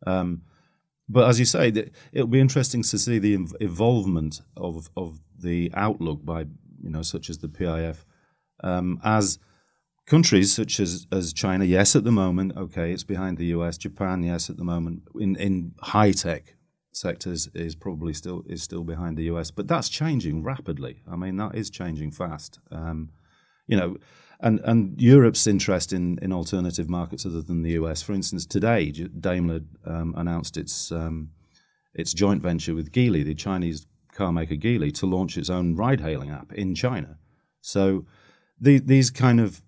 um, 0.07 0.43
but 1.09 1.29
as 1.29 1.39
you 1.39 1.45
say, 1.45 1.73
it'll 2.13 2.27
be 2.27 2.41
interesting 2.41 2.83
to 2.83 2.99
see 2.99 3.19
the 3.19 3.35
involvement 3.35 4.43
of 4.57 4.91
of 4.97 5.21
the 5.39 5.71
outlook 5.75 6.25
by 6.25 6.41
you 6.83 6.91
know 6.91 7.03
such 7.03 7.31
as 7.31 7.39
the 7.39 7.49
PIF 7.49 8.05
um, 8.63 9.01
as 9.05 9.39
countries 10.07 10.55
such 10.55 10.81
as 10.81 11.07
as 11.13 11.33
China. 11.33 11.65
Yes, 11.65 11.95
at 11.95 12.05
the 12.05 12.13
moment, 12.13 12.57
okay, 12.57 12.93
it's 12.93 13.05
behind 13.05 13.39
the 13.39 13.47
US. 13.47 13.79
Japan, 13.79 14.23
yes, 14.23 14.51
at 14.51 14.57
the 14.57 14.65
moment 14.65 15.03
in 15.19 15.37
in 15.37 15.75
high 15.81 16.13
tech 16.13 16.55
sectors 16.93 17.49
is 17.55 17.75
probably 17.75 18.15
still 18.15 18.43
is 18.49 18.63
still 18.63 18.85
behind 18.85 19.17
the 19.17 19.25
US, 19.25 19.51
but 19.51 19.69
that's 19.69 19.89
changing 19.89 20.43
rapidly. 20.43 21.03
I 21.11 21.17
mean, 21.17 21.37
that 21.37 21.55
is 21.55 21.71
changing 21.71 22.11
fast. 22.13 22.59
Um, 22.71 23.11
you 23.67 23.77
know, 23.77 23.97
and 24.41 24.61
and 24.61 25.01
Europe's 25.01 25.47
interest 25.47 25.93
in, 25.93 26.19
in 26.21 26.33
alternative 26.33 26.89
markets 26.89 27.25
other 27.25 27.43
than 27.43 27.63
the 27.63 27.73
US. 27.73 28.03
For 28.03 28.13
instance, 28.13 28.47
today 28.47 28.91
Daimler 28.91 29.61
um, 29.85 30.15
announced 30.17 30.57
its 30.57 30.93
um, 30.93 31.31
its 31.95 32.13
joint 32.13 32.43
venture 32.43 32.75
with 32.75 32.93
Geely, 32.93 33.25
the 33.25 33.35
Chinese 33.35 33.87
car 34.13 34.33
maker 34.33 34.55
Geely, 34.55 34.93
to 34.95 35.07
launch 35.07 35.37
its 35.37 35.51
own 35.51 35.75
ride-hailing 35.75 36.31
app 36.31 36.53
in 36.53 36.75
China. 36.75 37.19
So 37.61 38.05
the, 38.61 38.79
these 38.79 39.11
kind 39.11 39.41
of 39.41 39.63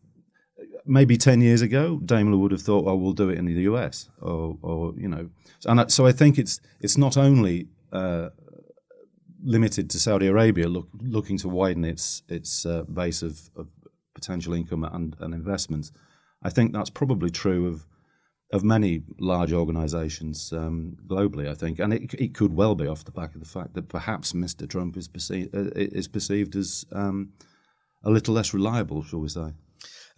maybe 0.85 1.17
ten 1.17 1.41
years 1.41 1.63
ago, 1.63 2.01
Daimler 2.05 2.39
would 2.39 2.53
have 2.53 2.63
thought, 2.63 2.85
"Well, 2.85 2.99
we'll 2.99 3.13
do 3.13 3.31
it 3.31 3.39
in 3.39 3.47
the 3.47 3.63
US," 3.63 4.11
or, 4.21 4.59
or 4.63 4.95
you 4.97 5.09
know. 5.09 5.31
And 5.67 5.91
so 5.91 6.07
I 6.07 6.13
think 6.13 6.39
it's 6.39 6.61
it's 6.81 6.99
not 6.99 7.17
only 7.17 7.69
uh, 7.93 8.29
limited 9.43 9.89
to 9.91 9.99
Saudi 9.99 10.27
Arabia 10.27 10.69
look, 10.69 10.89
looking 11.01 11.39
to 11.39 11.49
widen 11.49 11.85
its 11.85 12.23
its 12.29 12.67
uh, 12.67 12.83
base 12.85 13.23
of, 13.23 13.51
of 13.57 13.69
potential 14.19 14.53
income 14.53 14.85
and, 14.85 15.17
and 15.21 15.33
investments. 15.35 15.93
I 16.43 16.51
think 16.51 16.73
that's 16.73 16.91
probably 16.91 17.31
true 17.31 17.67
of 17.69 17.87
of 18.51 18.65
many 18.65 19.03
large 19.21 19.53
organisations 19.53 20.55
um, 20.55 20.97
globally. 21.07 21.47
I 21.49 21.55
think, 21.55 21.79
and 21.79 21.93
it, 21.93 22.15
it 22.15 22.35
could 22.35 22.55
well 22.55 22.75
be 22.75 22.87
off 22.87 23.05
the 23.05 23.13
back 23.13 23.35
of 23.35 23.41
the 23.41 23.49
fact 23.49 23.75
that 23.75 23.89
perhaps 23.89 24.33
Mr. 24.33 24.67
Trump 24.69 24.97
is 24.97 25.07
perceived 25.07 25.55
uh, 25.55 25.71
is 25.75 26.09
perceived 26.09 26.57
as 26.57 26.87
um, 26.93 27.33
a 28.03 28.11
little 28.11 28.35
less 28.35 28.55
reliable, 28.55 29.03
shall 29.03 29.21
we 29.21 29.29
say? 29.29 29.53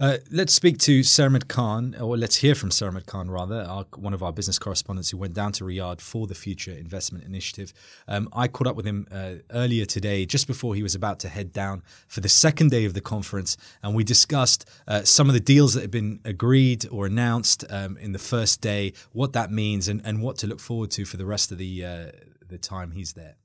Uh, 0.01 0.17
let's 0.31 0.55
speak 0.55 0.79
to 0.79 1.01
Sarmad 1.01 1.47
Khan, 1.47 1.95
or 2.01 2.17
let's 2.17 2.37
hear 2.37 2.55
from 2.55 2.71
Sarmad 2.71 3.05
Khan 3.05 3.31
rather, 3.31 3.61
our, 3.69 3.85
one 3.97 4.15
of 4.15 4.23
our 4.23 4.33
business 4.33 4.59
correspondents 4.59 5.11
who 5.11 5.19
went 5.19 5.35
down 5.35 5.53
to 5.53 5.65
Riyadh 5.65 6.01
for 6.01 6.27
the 6.27 6.35
Future 6.35 6.73
Investment 6.73 7.23
Initiative. 7.23 7.75
Um, 8.09 8.27
I 8.33 8.49
caught 8.49 8.67
up 8.67 8.77
with 8.77 8.87
him 8.87 9.07
uh, 9.13 9.35
earlier 9.51 9.85
today, 9.85 10.25
just 10.25 10.47
before 10.47 10.75
he 10.75 10.83
was 10.83 10.95
about 10.95 11.21
to 11.21 11.29
head 11.29 11.53
down 11.53 11.83
for 12.09 12.23
the 12.23 12.31
second 12.31 12.71
day 12.71 12.87
of 12.87 12.95
the 12.95 13.03
conference, 13.03 13.59
and 13.83 13.95
we 13.95 14.03
discussed 14.03 14.67
uh, 14.89 15.03
some 15.03 15.29
of 15.29 15.35
the 15.35 15.41
deals 15.41 15.75
that 15.75 15.83
have 15.83 15.91
been 15.91 16.21
agreed 16.25 16.87
or 16.91 17.05
announced 17.05 17.67
um, 17.69 17.99
in 17.99 18.13
the 18.13 18.19
first 18.19 18.63
day, 18.63 18.95
what 19.13 19.35
that 19.35 19.53
means, 19.53 19.87
and, 19.87 20.01
and 20.07 20.23
what 20.23 20.39
to 20.39 20.47
look 20.47 20.61
forward 20.61 20.91
to 20.93 21.05
for 21.05 21.19
the 21.19 21.27
rest 21.27 21.53
of 21.53 21.59
the 21.59 21.85
uh, 21.85 22.07
the 22.49 22.57
time 22.57 22.93
he's 22.93 23.13
there. 23.13 23.37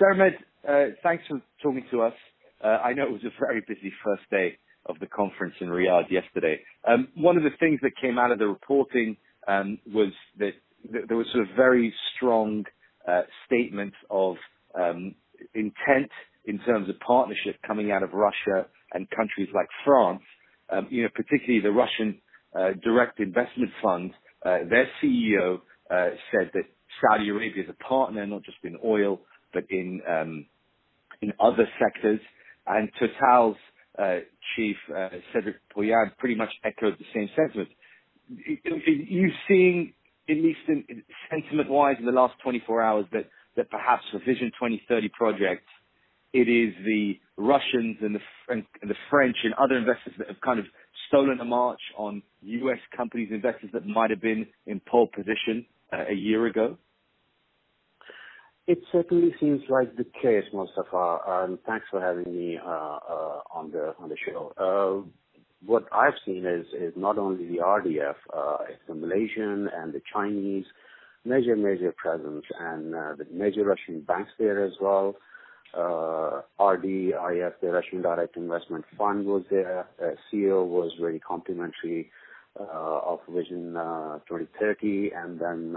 Sarmad, 0.00 0.32
uh, 0.66 0.94
thanks 1.02 1.24
for 1.28 1.42
talking 1.62 1.84
to 1.90 2.00
us. 2.00 2.14
I 2.62 2.94
know 2.94 3.02
it 3.02 3.12
was 3.12 3.24
a 3.24 3.32
very 3.38 3.60
busy 3.60 3.92
first 4.02 4.22
day 4.30 4.56
of 4.86 4.98
the 5.00 5.06
conference 5.06 5.54
in 5.60 5.68
Riyadh 5.68 6.10
yesterday. 6.10 6.60
Um, 6.86 7.08
one 7.16 7.36
of 7.36 7.42
the 7.42 7.50
things 7.60 7.80
that 7.82 7.92
came 8.00 8.18
out 8.18 8.30
of 8.32 8.38
the 8.38 8.46
reporting 8.46 9.16
um, 9.48 9.78
was 9.92 10.12
that 10.38 10.52
th- 10.92 11.04
there 11.08 11.16
was 11.16 11.26
sort 11.32 11.48
of 11.48 11.56
very 11.56 11.94
strong 12.16 12.64
uh, 13.08 13.22
statements 13.46 13.96
of 14.10 14.36
um, 14.78 15.14
intent 15.54 16.10
in 16.46 16.58
terms 16.60 16.88
of 16.88 16.98
partnership 17.00 17.56
coming 17.66 17.90
out 17.92 18.02
of 18.02 18.12
Russia 18.12 18.66
and 18.92 19.08
countries 19.10 19.48
like 19.54 19.68
France. 19.84 20.22
Um, 20.70 20.88
you 20.90 21.02
know, 21.04 21.08
particularly 21.14 21.60
the 21.60 21.72
Russian 21.72 22.20
uh, 22.58 22.70
Direct 22.82 23.20
Investment 23.20 23.70
Fund. 23.82 24.12
Uh, 24.44 24.58
their 24.70 24.88
CEO 25.02 25.60
uh, 25.90 26.10
said 26.32 26.50
that 26.54 26.64
Saudi 27.02 27.30
Arabia 27.30 27.64
is 27.64 27.70
a 27.70 27.84
partner, 27.84 28.26
not 28.26 28.42
just 28.44 28.58
in 28.64 28.78
oil, 28.84 29.20
but 29.52 29.64
in 29.70 30.00
um, 30.08 30.46
in 31.22 31.32
other 31.40 31.68
sectors. 31.80 32.20
And 32.66 32.90
Total's 32.98 33.56
uh, 33.98 34.18
chief 34.56 34.76
uh, 34.96 35.08
Cedric 35.32 35.56
Pouyanné 35.74 36.16
pretty 36.18 36.34
much 36.34 36.50
echoed 36.64 36.96
the 36.98 37.04
same 37.14 37.28
sentiment. 37.36 37.68
You 38.28 39.30
seeing, 39.46 39.92
at 40.28 40.36
least 40.36 40.60
in, 40.68 40.84
sentiment-wise, 41.30 41.96
in 41.98 42.06
the 42.06 42.12
last 42.12 42.34
24 42.42 42.82
hours, 42.82 43.06
that 43.12 43.26
that 43.56 43.70
perhaps 43.70 44.02
for 44.10 44.18
Vision 44.18 44.50
2030 44.58 45.08
projects, 45.10 45.68
it 46.32 46.48
is 46.48 46.74
the 46.84 47.14
Russians 47.36 47.96
and 48.00 48.16
the, 48.16 48.20
and 48.48 48.64
the 48.82 48.96
French 49.10 49.36
and 49.44 49.54
other 49.54 49.76
investors 49.76 50.14
that 50.18 50.28
have 50.28 50.40
kind 50.40 50.58
of 50.58 50.66
stolen 51.08 51.38
a 51.40 51.44
march 51.44 51.80
on 51.96 52.22
U.S. 52.42 52.78
companies, 52.96 53.28
investors 53.30 53.70
that 53.72 53.86
might 53.86 54.10
have 54.10 54.20
been 54.20 54.46
in 54.66 54.80
pole 54.80 55.08
position 55.14 55.66
uh, 55.92 56.06
a 56.10 56.14
year 56.14 56.46
ago? 56.46 56.76
It 58.66 58.78
certainly 58.90 59.34
seems 59.38 59.60
like 59.68 59.96
the 59.96 60.04
case, 60.04 60.44
Mustafa. 60.52 61.18
Um, 61.28 61.58
thanks 61.66 61.84
for 61.90 62.00
having 62.00 62.34
me 62.34 62.58
uh, 62.58 62.68
uh, 62.68 63.40
on 63.52 63.70
the 63.70 63.94
on 63.98 64.08
the 64.08 64.16
show. 64.16 64.54
Uh, 64.56 65.06
what 65.66 65.84
I've 65.92 66.14
seen 66.24 66.46
is 66.46 66.66
not 66.96 67.18
only 67.18 67.46
the 67.46 67.58
RDF, 67.58 68.14
it's 68.70 68.80
the 68.88 68.94
Malaysian 68.94 69.68
and 69.74 69.92
the 69.92 70.00
Chinese 70.10 70.64
major 71.26 71.56
major 71.56 71.92
presence, 71.92 72.44
and 72.58 72.94
the 72.94 73.26
major 73.30 73.64
Russian 73.64 74.00
banks 74.00 74.30
there 74.38 74.64
as 74.64 74.72
well. 74.80 75.14
RDIF, 75.74 77.52
the 77.60 77.70
Russian 77.70 78.00
Direct 78.00 78.36
Investment 78.36 78.84
Fund, 78.96 79.26
was 79.26 79.42
there. 79.50 79.86
CEO 80.32 80.66
was 80.66 80.92
very 80.98 81.18
complimentary 81.18 82.10
of 82.56 83.20
Vision 83.28 83.72
2030, 83.74 85.12
and 85.14 85.38
then 85.38 85.76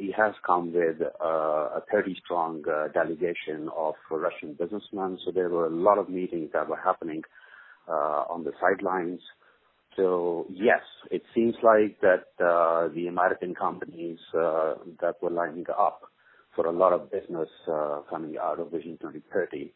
he 0.00 0.12
has 0.16 0.32
come 0.46 0.72
with 0.72 1.02
uh, 1.02 1.24
a 1.24 1.82
30 1.92 2.16
strong 2.24 2.62
uh, 2.66 2.88
delegation 2.88 3.68
of 3.76 3.94
Russian 4.10 4.54
businessmen. 4.58 5.18
So 5.24 5.30
there 5.30 5.50
were 5.50 5.66
a 5.66 5.70
lot 5.70 5.98
of 5.98 6.08
meetings 6.08 6.50
that 6.54 6.68
were 6.68 6.80
happening 6.82 7.22
uh, 7.88 8.24
on 8.30 8.44
the 8.44 8.52
sidelines. 8.60 9.20
So 9.96 10.46
yes, 10.50 10.80
it 11.10 11.22
seems 11.34 11.54
like 11.62 12.00
that 12.00 12.24
the 12.38 13.06
American 13.08 13.54
companies 13.54 14.18
that 14.32 15.14
were 15.20 15.30
lining 15.30 15.66
up 15.78 16.02
for 16.56 16.66
a 16.66 16.72
lot 16.72 16.92
of 16.92 17.10
business 17.10 17.48
coming 18.08 18.36
out 18.40 18.60
of 18.60 18.70
Vision 18.70 18.96
2030 19.00 19.72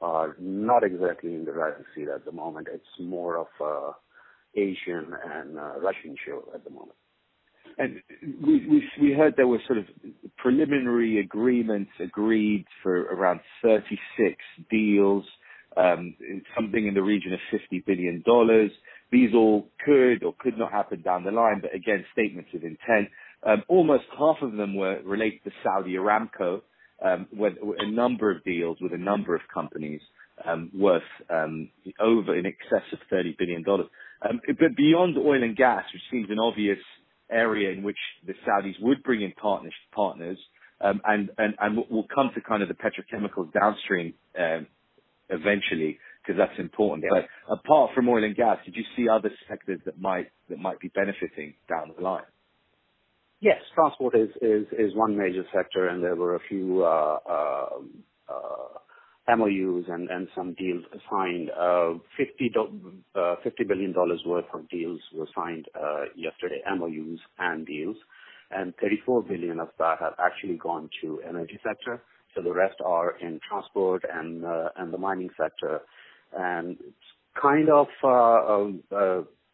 are 0.00 0.36
not 0.38 0.84
exactly 0.84 1.34
in 1.34 1.44
the 1.44 1.52
driving 1.52 1.84
seat 1.94 2.08
at 2.14 2.24
the 2.24 2.32
moment. 2.32 2.68
It's 2.72 2.84
more 3.00 3.38
of 3.38 3.46
a 3.60 3.92
Asian 4.56 5.14
and 5.34 5.56
Russian 5.82 6.14
show 6.24 6.44
at 6.54 6.62
the 6.62 6.70
moment. 6.70 6.98
And 7.78 8.00
we, 8.44 8.66
we, 8.68 8.84
we 9.00 9.12
heard 9.12 9.34
there 9.36 9.48
were 9.48 9.62
sort 9.66 9.78
of 9.78 9.86
preliminary 10.38 11.20
agreements 11.20 11.90
agreed 12.00 12.66
for 12.82 13.02
around 13.02 13.40
36 13.62 14.36
deals, 14.70 15.24
um, 15.76 16.14
something 16.56 16.86
in 16.86 16.94
the 16.94 17.02
region 17.02 17.32
of 17.32 17.40
$50 17.52 17.84
billion. 17.84 18.22
These 19.10 19.34
all 19.34 19.68
could 19.84 20.22
or 20.24 20.34
could 20.38 20.58
not 20.58 20.72
happen 20.72 21.02
down 21.02 21.24
the 21.24 21.30
line, 21.30 21.60
but 21.60 21.74
again, 21.74 22.04
statements 22.12 22.50
of 22.54 22.62
intent. 22.62 23.08
Um, 23.42 23.62
almost 23.68 24.04
half 24.18 24.36
of 24.42 24.52
them 24.52 24.76
were 24.76 25.00
related 25.04 25.44
to 25.44 25.50
Saudi 25.62 25.94
Aramco, 25.94 26.62
um, 27.04 27.26
with 27.32 27.54
a 27.78 27.90
number 27.90 28.30
of 28.30 28.42
deals 28.44 28.78
with 28.80 28.92
a 28.92 28.98
number 28.98 29.34
of 29.34 29.42
companies 29.52 30.00
um, 30.44 30.70
worth 30.74 31.02
um, 31.30 31.68
over 32.00 32.36
in 32.36 32.46
excess 32.46 32.82
of 32.92 32.98
$30 33.12 33.36
billion. 33.38 33.64
Um, 33.68 34.40
but 34.46 34.76
beyond 34.76 35.18
oil 35.18 35.42
and 35.42 35.56
gas, 35.56 35.84
which 35.92 36.02
seems 36.10 36.30
an 36.30 36.38
obvious 36.38 36.78
area 37.30 37.70
in 37.70 37.82
which 37.82 37.98
the 38.26 38.34
Saudis 38.46 38.80
would 38.80 39.02
bring 39.02 39.22
in 39.22 39.32
partners, 39.32 39.74
partners 39.94 40.38
um, 40.80 41.00
and, 41.04 41.30
and, 41.38 41.54
and 41.60 41.84
we'll 41.90 42.06
come 42.14 42.30
to 42.34 42.40
kind 42.40 42.62
of 42.62 42.68
the 42.68 42.74
petrochemicals 42.74 43.52
downstream 43.52 44.14
um, 44.38 44.66
eventually 45.30 45.98
because 46.22 46.38
that's 46.38 46.58
important. 46.58 47.04
Yeah. 47.04 47.22
But 47.48 47.52
apart 47.52 47.92
from 47.94 48.08
oil 48.08 48.24
and 48.24 48.36
gas, 48.36 48.58
did 48.64 48.76
you 48.76 48.84
see 48.96 49.08
other 49.08 49.30
sectors 49.48 49.80
that 49.86 50.00
might 50.00 50.30
that 50.48 50.58
might 50.58 50.80
be 50.80 50.88
benefiting 50.88 51.54
down 51.68 51.92
the 51.96 52.02
line? 52.02 52.24
Yes, 53.40 53.60
transport 53.74 54.16
is 54.16 54.30
is, 54.42 54.66
is 54.78 54.94
one 54.94 55.16
major 55.16 55.44
sector, 55.54 55.88
and 55.88 56.02
there 56.02 56.16
were 56.16 56.36
a 56.36 56.40
few 56.48 56.84
uh, 56.84 57.18
uh, 57.28 57.68
uh, 58.28 58.78
MOUs 59.28 59.84
and, 59.88 60.28
some 60.34 60.54
deals 60.54 60.84
signed. 61.10 61.50
Uh, 61.50 61.94
50, 62.16 62.52
uh, 63.14 63.36
$50 63.44 63.68
billion 63.68 63.94
worth 64.26 64.44
of 64.52 64.68
deals 64.68 65.00
were 65.14 65.28
signed 65.34 65.66
uh, 65.74 66.04
yesterday, 66.14 66.60
MOUs 66.76 67.18
and 67.38 67.66
deals, 67.66 67.96
and 68.50 68.74
34 68.80 69.22
billion 69.22 69.60
of 69.60 69.68
that 69.78 69.98
have 70.00 70.14
actually 70.18 70.56
gone 70.56 70.90
to 71.02 71.20
energy 71.26 71.58
sector. 71.66 72.02
So 72.34 72.42
the 72.42 72.52
rest 72.52 72.76
are 72.84 73.16
in 73.20 73.40
transport 73.48 74.04
and 74.12 74.44
and 74.76 74.92
the 74.92 74.98
mining 74.98 75.30
sector, 75.40 75.80
and 76.36 76.76
it's 76.80 77.40
kind 77.40 77.68
of 77.70 77.86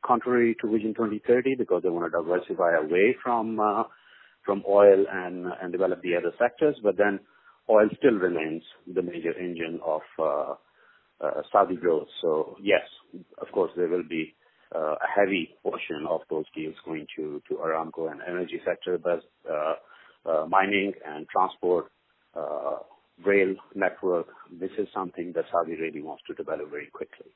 contrary 0.02 0.56
to 0.62 0.70
Vision 0.70 0.94
2030 0.94 1.56
because 1.56 1.82
they 1.82 1.90
want 1.90 2.10
to 2.10 2.18
diversify 2.18 2.76
away 2.76 3.14
from 3.22 3.60
from 4.46 4.62
oil 4.66 5.04
and 5.12 5.46
and 5.62 5.72
develop 5.72 6.00
the 6.00 6.16
other 6.16 6.32
sectors, 6.38 6.76
but 6.82 6.96
then 6.96 7.20
oil 7.70 7.88
still 7.98 8.18
remains 8.18 8.62
the 8.92 9.02
major 9.02 9.32
engine 9.38 9.80
of 9.84 10.02
uh, 10.18 10.54
uh, 11.20 11.42
Saudi 11.52 11.76
growth. 11.76 12.08
So 12.20 12.56
yes, 12.62 12.82
of 13.38 13.48
course, 13.52 13.70
there 13.76 13.88
will 13.88 14.08
be 14.08 14.34
uh, 14.74 14.94
a 14.94 15.08
heavy 15.14 15.50
portion 15.62 16.06
of 16.08 16.20
those 16.30 16.44
deals 16.54 16.74
going 16.84 17.06
to 17.16 17.42
to 17.48 17.54
Aramco 17.56 18.10
and 18.10 18.20
energy 18.26 18.60
sector, 18.64 18.98
but 18.98 19.20
mining 20.48 20.92
and 21.06 21.26
transport, 21.28 21.86
rail 23.24 23.54
network, 23.74 24.26
this 24.60 24.70
is 24.78 24.88
something 24.94 25.32
that 25.34 25.44
Saudi 25.52 25.76
really 25.76 26.02
wants 26.02 26.22
to 26.26 26.34
develop 26.34 26.70
very 26.70 26.88
quickly. 26.92 27.30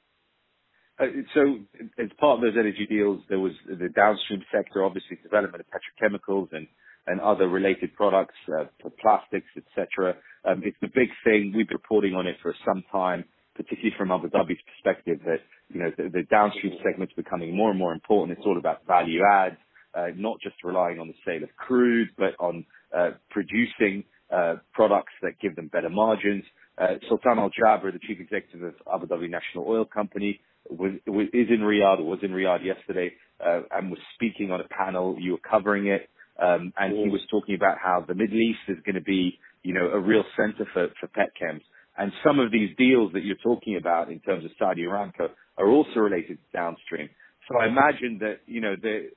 So 1.34 1.58
as 1.98 2.08
part 2.20 2.38
of 2.38 2.40
those 2.42 2.56
energy 2.58 2.86
deals, 2.88 3.20
there 3.28 3.40
was 3.40 3.52
the 3.66 3.88
downstream 3.88 4.44
sector, 4.52 4.84
obviously 4.84 5.18
development 5.22 5.64
of 5.64 5.68
petrochemicals 5.74 6.48
and 6.52 6.68
and 7.06 7.20
other 7.20 7.48
related 7.48 7.94
products, 7.94 8.34
uh, 8.48 8.64
plastics, 9.00 9.48
etc. 9.56 10.16
Um, 10.44 10.62
it's 10.64 10.76
the 10.80 10.88
big 10.88 11.08
thing. 11.24 11.52
We've 11.56 11.68
been 11.68 11.76
reporting 11.76 12.14
on 12.14 12.26
it 12.26 12.36
for 12.42 12.54
some 12.66 12.84
time, 12.90 13.24
particularly 13.54 13.94
from 13.96 14.10
Abu 14.10 14.28
Dhabi's 14.30 14.60
perspective, 14.74 15.20
that 15.24 15.40
you 15.72 15.82
know 15.82 15.90
the, 15.96 16.22
downstream 16.30 16.74
segment's 16.84 17.14
becoming 17.14 17.56
more 17.56 17.70
and 17.70 17.78
more 17.78 17.92
important. 17.92 18.38
It's 18.38 18.46
all 18.46 18.58
about 18.58 18.86
value 18.86 19.22
add, 19.30 19.56
uh, 19.94 20.06
not 20.16 20.38
just 20.42 20.56
relying 20.64 20.98
on 20.98 21.08
the 21.08 21.14
sale 21.24 21.42
of 21.42 21.50
crude, 21.56 22.08
but 22.16 22.34
on 22.38 22.64
uh, 22.96 23.10
producing 23.30 24.04
uh, 24.32 24.56
products 24.72 25.12
that 25.22 25.38
give 25.40 25.56
them 25.56 25.68
better 25.68 25.90
margins. 25.90 26.44
Uh, 26.76 26.94
Sultan 27.08 27.38
Al 27.38 27.50
Jaber, 27.50 27.92
the 27.92 28.00
chief 28.00 28.18
executive 28.20 28.62
of 28.62 28.74
Abu 28.92 29.06
Dhabi 29.06 29.30
National 29.30 29.66
Oil 29.68 29.84
Company, 29.84 30.40
is 30.70 31.48
in 31.50 31.60
Riyadh, 31.60 32.04
was 32.04 32.18
in 32.22 32.30
Riyadh 32.30 32.64
yesterday, 32.64 33.12
uh, 33.44 33.60
and 33.70 33.90
was 33.90 34.00
speaking 34.14 34.50
on 34.50 34.60
a 34.60 34.68
panel. 34.68 35.16
You 35.20 35.32
were 35.32 35.38
covering 35.38 35.86
it. 35.86 36.08
Um, 36.40 36.72
and 36.76 36.92
he 36.96 37.08
was 37.08 37.20
talking 37.30 37.54
about 37.54 37.78
how 37.82 38.04
the 38.06 38.14
Middle 38.14 38.38
East 38.38 38.60
is 38.68 38.78
going 38.84 38.96
to 38.96 39.00
be, 39.00 39.38
you 39.62 39.72
know, 39.72 39.88
a 39.88 40.00
real 40.00 40.24
center 40.36 40.68
for, 40.72 40.88
for 41.00 41.08
petchems. 41.08 41.62
And 41.96 42.12
some 42.24 42.40
of 42.40 42.50
these 42.50 42.70
deals 42.76 43.12
that 43.12 43.24
you're 43.24 43.36
talking 43.36 43.76
about 43.76 44.10
in 44.10 44.18
terms 44.20 44.44
of 44.44 44.50
Saudi 44.58 44.82
Aramco 44.82 45.28
are 45.56 45.68
also 45.68 46.00
related 46.00 46.38
to 46.38 46.56
downstream. 46.58 47.08
So 47.48 47.58
I 47.58 47.66
imagine 47.66 48.18
that, 48.20 48.40
you 48.46 48.60
know, 48.60 48.74
the 48.80 49.10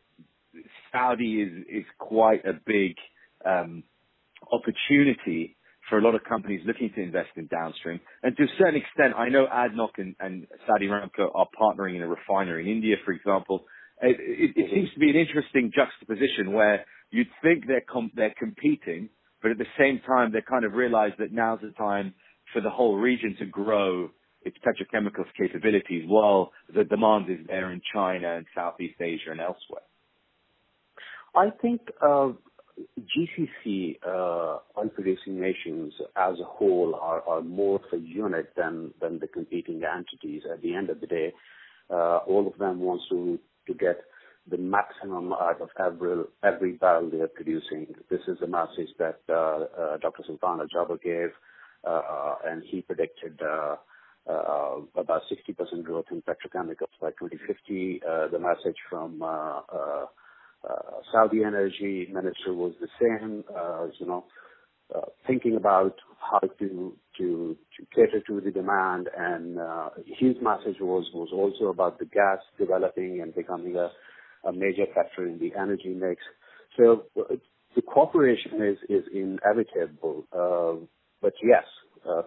Saudi 0.91 1.41
is, 1.41 1.65
is 1.67 1.85
quite 1.97 2.45
a 2.45 2.53
big, 2.65 2.95
um, 3.45 3.83
opportunity 4.51 5.55
for 5.89 5.97
a 5.97 6.01
lot 6.01 6.15
of 6.15 6.23
companies 6.23 6.61
looking 6.65 6.91
to 6.95 7.01
invest 7.01 7.29
in 7.37 7.47
downstream. 7.47 7.99
And 8.23 8.35
to 8.37 8.43
a 8.43 8.47
certain 8.57 8.75
extent, 8.75 9.13
I 9.15 9.29
know 9.29 9.47
ADNOC 9.47 9.89
and, 9.97 10.15
and 10.19 10.47
Saudi 10.67 10.87
Aramco 10.87 11.33
are 11.33 11.47
partnering 11.59 11.95
in 11.95 12.01
a 12.01 12.07
refinery 12.07 12.63
in 12.63 12.75
India, 12.75 12.95
for 13.05 13.13
example. 13.13 13.65
It, 14.01 14.17
it, 14.19 14.61
it 14.61 14.69
seems 14.73 14.89
to 14.93 14.99
be 14.99 15.09
an 15.09 15.15
interesting 15.15 15.71
juxtaposition 15.73 16.51
where 16.51 16.85
you'd 17.11 17.27
think 17.41 17.67
they're 17.67 17.81
com- 17.81 18.11
they're 18.15 18.35
competing, 18.37 19.09
but 19.41 19.51
at 19.51 19.57
the 19.57 19.65
same 19.77 19.99
time 20.05 20.31
they 20.31 20.41
kind 20.41 20.65
of 20.65 20.73
realize 20.73 21.11
that 21.19 21.31
now's 21.31 21.59
the 21.61 21.71
time 21.71 22.13
for 22.53 22.61
the 22.61 22.69
whole 22.69 22.97
region 22.97 23.35
to 23.39 23.45
grow 23.45 24.09
its 24.43 24.57
petrochemicals 24.65 25.27
capabilities 25.37 26.05
while 26.07 26.51
the 26.73 26.83
demand 26.83 27.29
is 27.29 27.45
there 27.47 27.71
in 27.71 27.81
China 27.93 28.37
and 28.37 28.45
Southeast 28.55 28.99
Asia 29.01 29.31
and 29.31 29.41
elsewhere. 29.41 29.81
I 31.35 31.49
think 31.61 31.81
uh, 32.01 32.29
GCC 32.99 33.97
uh, 34.05 34.59
oil 34.77 34.89
producing 34.93 35.39
nations 35.39 35.93
as 36.15 36.39
a 36.39 36.43
whole 36.43 36.95
are, 36.95 37.21
are 37.27 37.41
more 37.41 37.75
of 37.77 37.81
a 37.93 37.97
unit 37.97 38.53
than, 38.55 38.93
than 39.01 39.19
the 39.19 39.27
competing 39.27 39.81
entities. 39.83 40.43
At 40.51 40.61
the 40.61 40.75
end 40.75 40.89
of 40.89 41.01
the 41.01 41.07
day, 41.07 41.33
uh, 41.89 42.17
all 42.27 42.47
of 42.47 42.57
them 42.57 42.79
wants 42.79 43.05
to, 43.09 43.39
to 43.67 43.73
get 43.73 43.99
the 44.49 44.57
maximum 44.57 45.33
out 45.33 45.61
of 45.61 45.69
every, 45.79 46.23
every 46.43 46.71
barrel 46.73 47.09
they 47.09 47.19
are 47.19 47.27
producing. 47.27 47.87
This 48.09 48.21
is 48.27 48.37
the 48.39 48.47
message 48.47 48.89
that 48.99 49.19
uh, 49.29 49.97
Dr. 49.97 50.23
Sultan 50.25 50.61
Al 50.61 50.67
Jaber 50.67 51.01
gave, 51.01 51.31
uh, 51.83 52.35
and 52.45 52.63
he 52.65 52.81
predicted 52.81 53.39
uh, 53.41 53.75
about 54.95 55.21
60% 55.31 55.83
growth 55.83 56.05
in 56.11 56.21
petrochemicals 56.21 56.95
by 57.01 57.09
2050. 57.11 58.01
Uh, 58.03 58.27
the 58.27 58.39
message 58.39 58.77
from 58.89 59.19
Saudi 61.11 61.43
Energy 61.43 62.07
Minister 62.11 62.53
was 62.53 62.73
the 62.79 62.87
same, 62.99 63.43
you 63.99 64.05
know, 64.05 64.25
thinking 65.25 65.55
about 65.55 65.95
how 66.19 66.39
to 66.39 66.93
to 67.17 67.57
to 67.77 67.85
cater 67.95 68.21
to 68.27 68.41
the 68.41 68.51
demand, 68.51 69.09
and 69.17 69.57
his 70.05 70.35
message 70.41 70.79
was 70.79 71.05
was 71.13 71.29
also 71.33 71.69
about 71.69 71.99
the 71.99 72.05
gas 72.05 72.39
developing 72.57 73.21
and 73.21 73.35
becoming 73.35 73.75
a 73.75 73.91
a 74.47 74.53
major 74.53 74.85
factor 74.95 75.25
in 75.27 75.37
the 75.39 75.51
energy 75.59 75.93
mix. 75.93 76.21
So 76.77 77.03
the 77.15 77.81
cooperation 77.81 78.61
is 78.61 78.77
is 78.89 79.03
inevitable. 79.13 80.25
But 81.21 81.33
yes, 81.43 81.65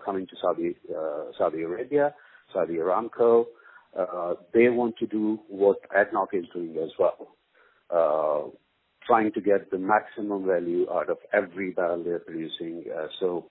coming 0.05 0.27
to 0.27 0.37
Saudi 0.41 0.77
Saudi 1.39 1.63
Arabia, 1.63 2.15
Saudi 2.53 2.75
Aramco, 2.75 3.47
they 4.55 4.69
want 4.69 4.97
to 4.99 5.07
do 5.07 5.41
what 5.49 5.79
ADNOC 5.91 6.29
is 6.35 6.45
doing 6.55 6.77
as 6.83 6.91
well. 6.99 7.37
Uh, 7.91 8.51
trying 9.07 9.33
to 9.33 9.41
get 9.41 9.71
the 9.71 9.79
maximum 9.79 10.47
value 10.47 10.87
out 10.93 11.11
of 11.11 11.19
every 11.33 11.71
barrel 11.71 12.05
they're 12.05 12.21
producing. 12.21 12.85
Uh, 12.97 13.07
so 13.19 13.51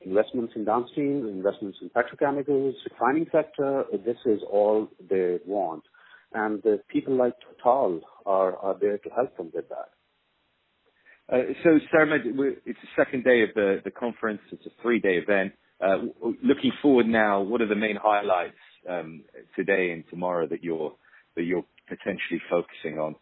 investments 0.00 0.54
in 0.56 0.64
downstream, 0.64 1.28
investments 1.28 1.78
in 1.80 1.90
petrochemicals, 1.90 2.72
refining 2.90 3.26
sector, 3.30 3.84
this 4.04 4.16
is 4.26 4.40
all 4.50 4.88
they 5.08 5.38
want. 5.46 5.84
And 6.32 6.62
the 6.62 6.80
people 6.88 7.16
like 7.16 7.34
Total 7.62 8.00
are, 8.24 8.56
are 8.56 8.76
there 8.80 8.98
to 8.98 9.10
help 9.10 9.36
them 9.36 9.50
with 9.52 9.68
that. 9.68 9.90
Uh, 11.32 11.52
so, 11.62 11.78
Sarmad, 11.92 12.20
it's 12.66 12.78
the 12.82 12.88
second 12.96 13.24
day 13.24 13.42
of 13.42 13.50
the, 13.54 13.80
the 13.84 13.90
conference. 13.90 14.40
It's 14.50 14.66
a 14.66 14.82
three-day 14.82 15.16
event. 15.16 15.52
Uh, 15.80 16.06
looking 16.42 16.72
forward 16.82 17.06
now, 17.06 17.40
what 17.40 17.60
are 17.62 17.68
the 17.68 17.74
main 17.74 17.96
highlights 18.00 18.58
um, 18.88 19.22
today 19.56 19.92
and 19.92 20.04
tomorrow 20.10 20.46
that 20.46 20.62
you're 20.62 20.92
that 21.36 21.44
you're 21.44 21.64
potentially 21.88 22.40
focusing 22.50 22.98
on? 22.98 23.14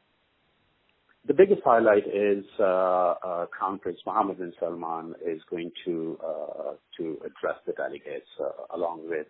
The 1.26 1.34
biggest 1.34 1.60
highlight 1.64 2.06
is 2.06 2.44
uh, 2.58 2.64
uh, 2.64 3.46
Crown 3.46 3.78
Prince 3.78 3.98
Mohammed 4.06 4.38
bin 4.38 4.52
Salman 4.58 5.14
is 5.24 5.40
going 5.50 5.70
to 5.84 6.18
uh, 6.24 6.72
to 6.96 7.18
address 7.20 7.60
the 7.66 7.74
delegates 7.74 8.26
uh, 8.40 8.74
along 8.74 9.08
with 9.08 9.26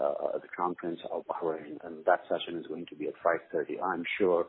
uh, 0.00 0.38
the 0.38 0.48
conference 0.56 1.00
of 1.10 1.24
Bahrain, 1.26 1.78
and 1.84 2.04
that 2.04 2.20
session 2.28 2.58
is 2.58 2.66
going 2.66 2.86
to 2.86 2.94
be 2.94 3.08
at 3.08 3.14
5:30. 3.24 3.82
I'm 3.82 4.04
sure 4.18 4.46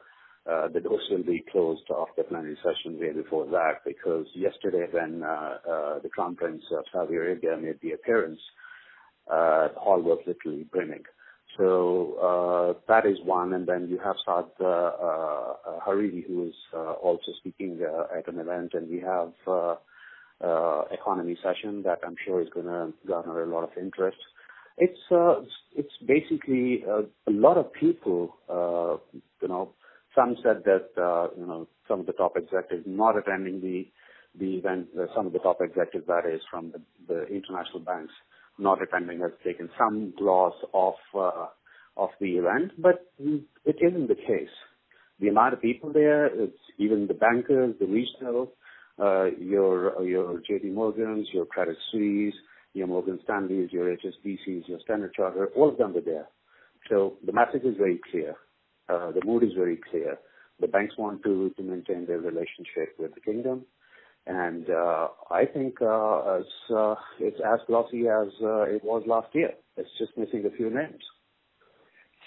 uh, 0.50 0.68
the 0.70 0.80
doors 0.80 1.04
will 1.10 1.24
be 1.24 1.44
closed 1.51 1.84
after 1.89 2.24
plenary 2.24 2.58
session 2.63 3.00
way 3.00 3.12
before 3.12 3.46
that, 3.48 3.84
because 3.86 4.25
yesterday 4.34 4.88
when 4.92 5.24
uh, 5.24 5.58
uh, 5.70 6.00
the 6.00 6.10
Crown 6.10 6.36
Prince 6.36 6.63
of 6.72 6.86
Saudi 6.92 7.16
Arabia 7.16 7.58
made 7.58 7.80
the 7.82 7.92
appearance, 7.92 8.39
uh, 9.30 9.68
the 9.74 9.80
hall 9.80 10.01
was 10.01 10.20
literally 10.25 10.63
brimming. 10.63 11.04
So 11.58 12.75
uh, 12.77 12.80
that 12.88 13.06
is 13.06 13.18
one, 13.24 13.54
and 13.54 13.68
then 13.68 13.88
you 13.89 14.00
have 14.00 14.16
Saad 14.25 14.46
Hariri, 14.62 16.25
who 16.27 16.48
is 16.48 16.55
also 16.74 17.31
speaking 17.40 17.81
at 18.16 18.27
an 18.27 18.40
event, 18.40 18.74
and 18.74 18.90
we 18.90 19.00
have 19.00 19.33
economy 20.92 21.38
session 21.42 21.83
that 21.83 22.00
I'm 22.05 22.16
sure 22.25 22.42
is 22.42 22.50
going 22.53 22.68
to 22.68 22.94
garner 23.07 23.44
a 23.44 23.48
lot 23.48 23.64
of 23.64 23.72
interest. 23.77 24.18
It's 24.77 25.00
uh, 25.11 25.42
it's 25.75 25.94
basically 26.05 26.83
uh, 26.87 27.01
a 27.27 27.31
lot 27.31 27.57
of 27.57 27.74
people. 27.74 28.35
Uh, 28.50 28.98
you 29.42 29.48
know, 29.48 29.74
some 30.16 30.35
said 30.44 30.63
that 30.66 30.90
uh, 31.01 31.29
you 31.37 31.46
know 31.46 31.68
some 31.87 32.01
of 32.01 32.05
the 32.05 32.13
top 32.13 32.33
executives 32.37 32.83
not 32.85 33.18
attending 33.18 33.61
the 33.61 33.87
the 34.40 34.55
event. 34.57 34.87
Uh, 35.00 35.05
some 35.16 35.25
of 35.27 35.33
the 35.33 35.40
top 35.40 35.57
executives 35.61 36.05
that 36.07 36.25
is 36.31 36.42
from 36.51 36.72
the, 36.72 36.81
the 37.07 37.25
international 37.27 37.79
banks 37.79 38.13
not 38.59 38.81
attending 38.81 39.22
has 39.22 39.31
taken 39.44 39.70
some 39.77 40.13
gloss 40.18 40.53
off 40.74 40.96
uh, 41.16 41.48
of 41.96 42.09
the 42.20 42.37
event, 42.37 42.72
but 42.77 43.11
it 43.20 43.75
isn't 43.81 44.07
the 44.07 44.16
case. 44.16 44.53
The 45.20 45.29
amount 45.29 45.53
of 45.53 45.61
people 45.61 45.92
there, 45.92 46.27
it's 46.27 46.57
even 46.77 47.07
the 47.07 47.13
bankers, 47.16 47.75
the 47.79 47.87
regional, 47.87 48.53
uh, 49.00 49.25
your 49.40 50.03
your 50.03 50.40
J.P. 50.48 50.70
Morgans, 50.70 51.27
your 51.33 51.46
Credit 51.46 51.77
Suisse, 51.92 52.35
your 52.74 52.88
Morgan 52.88 53.20
Stanleys, 53.24 53.72
your 53.72 53.96
HSBCs, 53.96 54.68
your 54.68 54.80
Standard 54.84 55.14
Charter, 55.14 55.48
all 55.56 55.70
of 55.70 55.77
them 55.77 55.94
were 55.94 56.01
there. 56.01 56.27
So 56.90 57.18
the 57.25 57.34
message 57.34 57.64
is 57.64 57.75
very 57.77 58.00
clear. 58.12 58.36
Uh, 58.90 59.12
the 59.12 59.25
mood 59.25 59.44
is 59.44 59.53
very 59.58 59.80
clear. 59.90 60.18
The 60.60 60.68
banks 60.68 60.96
want 60.98 61.24
to 61.24 61.51
to 61.58 61.64
maintain 61.64 62.06
their 62.06 62.20
relationship 62.20 62.96
with 62.98 63.14
the 63.16 63.22
kingdom 63.22 63.66
and 64.27 64.70
uh, 64.70 65.08
I 65.32 65.46
think 65.46 65.82
uh, 65.82 66.40
it's, 66.40 66.50
uh, 66.75 66.96
it's 67.20 67.40
as 67.40 67.60
glossy 67.66 68.10
as 68.10 68.27
uh, 68.44 68.64
it 68.64 68.84
was 68.84 69.03
last 69.08 69.34
year. 69.34 69.51
It's 69.77 69.90
just 69.98 70.18
missing 70.18 70.46
a 70.46 70.56
few 70.56 70.70
names. 70.70 71.01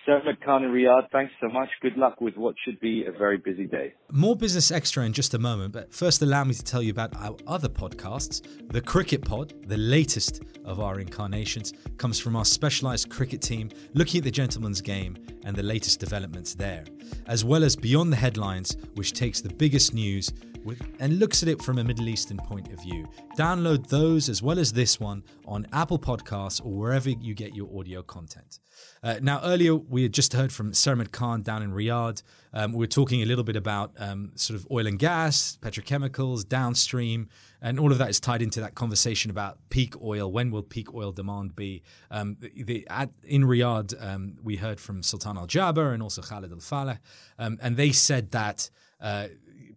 Sarmad 0.07 0.41
Khan 0.45 0.65
in 0.65 0.71
Riyadh, 0.71 1.11
thanks 1.13 1.33
so 1.41 1.49
much. 1.49 1.69
Good 1.83 1.97
luck 1.97 2.21
with 2.21 2.37
what 2.37 2.55
should 2.65 2.81
be 2.81 3.05
a 3.07 3.13
very 3.13 3.37
busy 3.37 3.67
day. 3.67 3.93
More 4.11 4.35
Business 4.35 4.71
Extra 4.71 5.05
in 5.05 5.13
just 5.13 5.35
a 5.35 5.39
moment, 5.39 5.73
but 5.73 5.93
first 5.93 6.23
allow 6.23 6.45
me 6.45 6.55
to 6.55 6.65
tell 6.65 6.83
you 6.83 6.91
about 6.91 7.15
our 7.17 7.37
other 7.47 7.69
podcasts. 7.69 8.43
The 8.73 8.81
Cricket 8.81 9.25
Pod, 9.25 9.53
the 9.67 9.77
latest 9.77 10.43
of 10.65 10.81
our 10.81 11.01
incarnations, 11.01 11.75
comes 11.99 12.19
from 12.19 12.35
our 12.35 12.45
specialised 12.45 13.11
cricket 13.11 13.43
team 13.43 13.71
looking 13.95 14.19
at 14.19 14.25
the 14.25 14.31
gentleman's 14.31 14.81
game 14.81 15.17
and 15.45 15.55
the 15.55 15.63
latest 15.63 16.01
developments 16.01 16.55
there, 16.55 16.85
as 17.27 17.45
well 17.45 17.63
as 17.63 17.77
Beyond 17.77 18.13
the 18.13 18.17
Headlines, 18.17 18.77
which 18.95 19.13
takes 19.13 19.41
the 19.41 19.53
biggest 19.53 19.95
news 19.95 20.33
with, 20.65 20.81
and 20.99 21.19
looks 21.19 21.43
at 21.43 21.49
it 21.49 21.63
from 21.63 21.79
a 21.79 21.85
Middle 21.85 22.09
Eastern 22.09 22.39
point 22.39 22.73
of 22.73 22.81
view. 22.83 23.09
Download 23.37 23.87
those 23.89 24.29
as 24.29 24.43
well 24.43 24.59
as 24.59 24.73
this 24.73 25.01
one 25.01 25.25
on 25.47 25.67
Apple 25.73 25.99
Podcasts 25.99 26.65
or 26.65 26.73
wherever 26.73 27.11
you 27.11 27.35
get 27.35 27.55
your 27.55 27.69
audio 27.79 28.03
content. 28.03 28.59
Uh, 29.03 29.17
now, 29.23 29.41
earlier 29.43 29.75
we 29.75 30.03
had 30.03 30.13
just 30.13 30.33
heard 30.33 30.53
from 30.53 30.73
Sarmad 30.73 31.13
Khan 31.13 31.43
down 31.43 31.63
in 31.63 31.73
Riyadh. 31.73 32.23
Um, 32.53 32.73
we 32.73 32.79
were 32.79 32.87
talking 32.87 33.23
a 33.23 33.25
little 33.25 33.45
bit 33.45 33.57
about 33.57 33.93
um, 33.99 34.33
sort 34.35 34.59
of 34.59 34.67
oil 34.71 34.87
and 34.87 34.99
gas, 34.99 35.59
petrochemicals, 35.63 36.47
downstream, 36.47 37.29
and 37.63 37.79
all 37.79 37.93
of 37.93 37.99
that 37.99 38.11
is 38.11 38.21
tied 38.21 38.43
into 38.43 38.61
that 38.61 38.75
conversation 38.75 39.31
about 39.31 39.59
peak 39.71 40.01
oil. 40.03 40.31
When 40.31 40.51
will 40.51 40.63
peak 40.63 40.95
oil 40.95 41.13
demand 41.13 41.57
be? 41.57 41.83
Um, 42.11 42.37
the, 42.41 42.63
the, 42.63 42.87
at, 42.91 43.11
in 43.23 43.45
Riyadh, 43.45 43.95
um, 44.05 44.37
we 44.43 44.57
heard 44.57 44.81
from 44.81 45.03
Sultan 45.03 45.37
Al 45.37 45.47
Jaber 45.47 45.95
and 45.95 46.03
also 46.03 46.23
Khalid 46.23 46.53
Al 46.53 46.59
Falih, 46.59 46.99
um, 47.39 47.59
and 47.63 47.77
they 47.77 47.93
said 47.93 48.33
that. 48.33 48.71
Uh, 49.01 49.29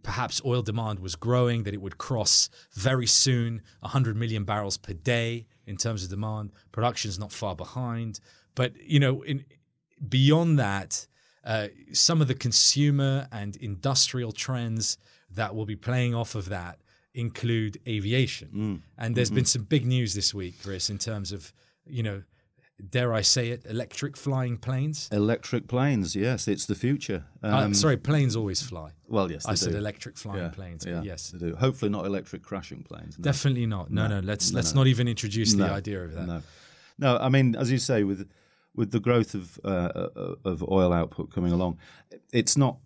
perhaps 0.03 0.41
oil 0.45 0.61
demand 0.61 0.99
was 0.99 1.15
growing, 1.15 1.63
that 1.63 1.73
it 1.73 1.81
would 1.81 1.97
cross 1.97 2.49
very 2.73 3.07
soon 3.07 3.61
100 3.79 4.15
million 4.15 4.43
barrels 4.43 4.77
per 4.77 4.93
day 4.93 5.47
in 5.65 5.77
terms 5.77 6.03
of 6.03 6.09
demand. 6.09 6.51
Production 6.71 7.09
is 7.09 7.17
not 7.17 7.31
far 7.31 7.55
behind. 7.55 8.19
But, 8.55 8.73
you 8.81 8.99
know, 8.99 9.23
in, 9.23 9.45
beyond 10.07 10.59
that, 10.59 11.07
uh, 11.45 11.67
some 11.91 12.21
of 12.21 12.27
the 12.27 12.35
consumer 12.35 13.27
and 13.31 13.55
industrial 13.57 14.31
trends 14.31 14.97
that 15.31 15.55
will 15.55 15.65
be 15.65 15.75
playing 15.75 16.13
off 16.13 16.35
of 16.35 16.49
that 16.49 16.79
include 17.13 17.79
aviation. 17.87 18.49
Mm. 18.53 18.81
And 18.97 19.15
there's 19.15 19.29
mm-hmm. 19.29 19.35
been 19.35 19.45
some 19.45 19.63
big 19.63 19.85
news 19.85 20.13
this 20.13 20.33
week, 20.33 20.55
Chris, 20.63 20.89
in 20.89 20.97
terms 20.97 21.31
of, 21.31 21.53
you 21.85 22.03
know, 22.03 22.23
dare 22.89 23.13
I 23.13 23.21
say 23.21 23.49
it, 23.49 23.65
electric 23.69 24.17
flying 24.17 24.57
planes? 24.57 25.09
Electric 25.11 25.67
planes, 25.67 26.15
yes, 26.15 26.47
it's 26.47 26.65
the 26.65 26.75
future. 26.75 27.25
Uh, 27.43 27.47
um, 27.47 27.71
uh, 27.71 27.73
sorry, 27.73 27.97
planes 27.97 28.35
always 28.35 28.61
fly. 28.61 28.91
Well, 29.07 29.31
yes, 29.31 29.45
I 29.45 29.51
do. 29.51 29.57
said 29.57 29.75
electric 29.75 30.17
flying 30.17 30.43
yeah, 30.43 30.49
planes. 30.49 30.85
Yeah, 30.85 31.01
yes, 31.03 31.31
they 31.31 31.49
do. 31.49 31.55
Hopefully, 31.55 31.91
not 31.91 32.05
electric 32.05 32.43
crashing 32.43 32.83
planes. 32.83 33.17
No. 33.17 33.23
Definitely 33.23 33.65
not. 33.65 33.91
No, 33.91 34.07
no. 34.07 34.19
no 34.19 34.27
let's 34.27 34.51
no, 34.51 34.57
let's 34.57 34.73
no. 34.73 34.81
not 34.81 34.87
even 34.87 35.07
introduce 35.07 35.53
the 35.53 35.69
idea 35.69 36.03
of 36.03 36.13
that. 36.15 36.27
No, 36.27 36.41
no. 36.97 37.17
I 37.17 37.29
mean, 37.29 37.55
as 37.55 37.71
you 37.71 37.77
say, 37.77 38.03
with 38.03 38.29
with 38.75 38.91
the 38.91 38.99
growth 38.99 39.33
of 39.35 39.59
uh 39.63 40.09
of 40.43 40.63
oil 40.69 40.91
output 40.91 41.31
coming 41.31 41.51
along, 41.51 41.77
it's 42.31 42.57
not 42.57 42.77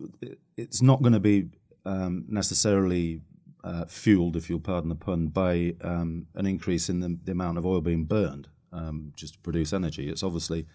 it's 0.58 0.82
not 0.82 1.02
going 1.02 1.13
to 1.13 1.19
be 1.19 1.50
um, 1.86 2.26
necessarily 2.28 3.21
uh, 3.63 3.86
fueled, 3.86 4.36
if 4.36 4.50
you'll 4.50 4.60
pardon 4.60 4.89
the 4.89 4.95
pun, 4.95 5.28
by 5.28 5.73
um, 5.82 6.28
an 6.36 6.45
increase 6.45 6.89
in 6.89 7.00
the, 7.00 7.17
the, 7.23 7.32
amount 7.32 7.58
of 7.58 7.65
oil 7.65 7.82
being 7.82 8.06
burned 8.06 8.50
um, 8.71 9.13
just 9.15 9.34
to 9.34 9.39
produce 9.39 9.73
energy. 9.73 10.10
It's 10.10 10.23
obviously, 10.23 10.67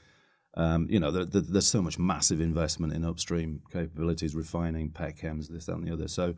um, 0.55 0.87
you 0.91 1.01
know, 1.01 1.11
the, 1.11 1.25
the, 1.25 1.41
there's 1.41 1.67
so 1.67 1.83
much 1.83 1.99
massive 1.99 2.41
investment 2.41 2.93
in 2.93 3.05
upstream 3.05 3.63
capabilities, 3.73 4.35
refining, 4.35 4.91
petchems, 4.91 5.49
this, 5.49 5.67
that, 5.67 5.75
and 5.75 5.87
the 5.87 5.93
other. 5.93 6.09
So 6.09 6.35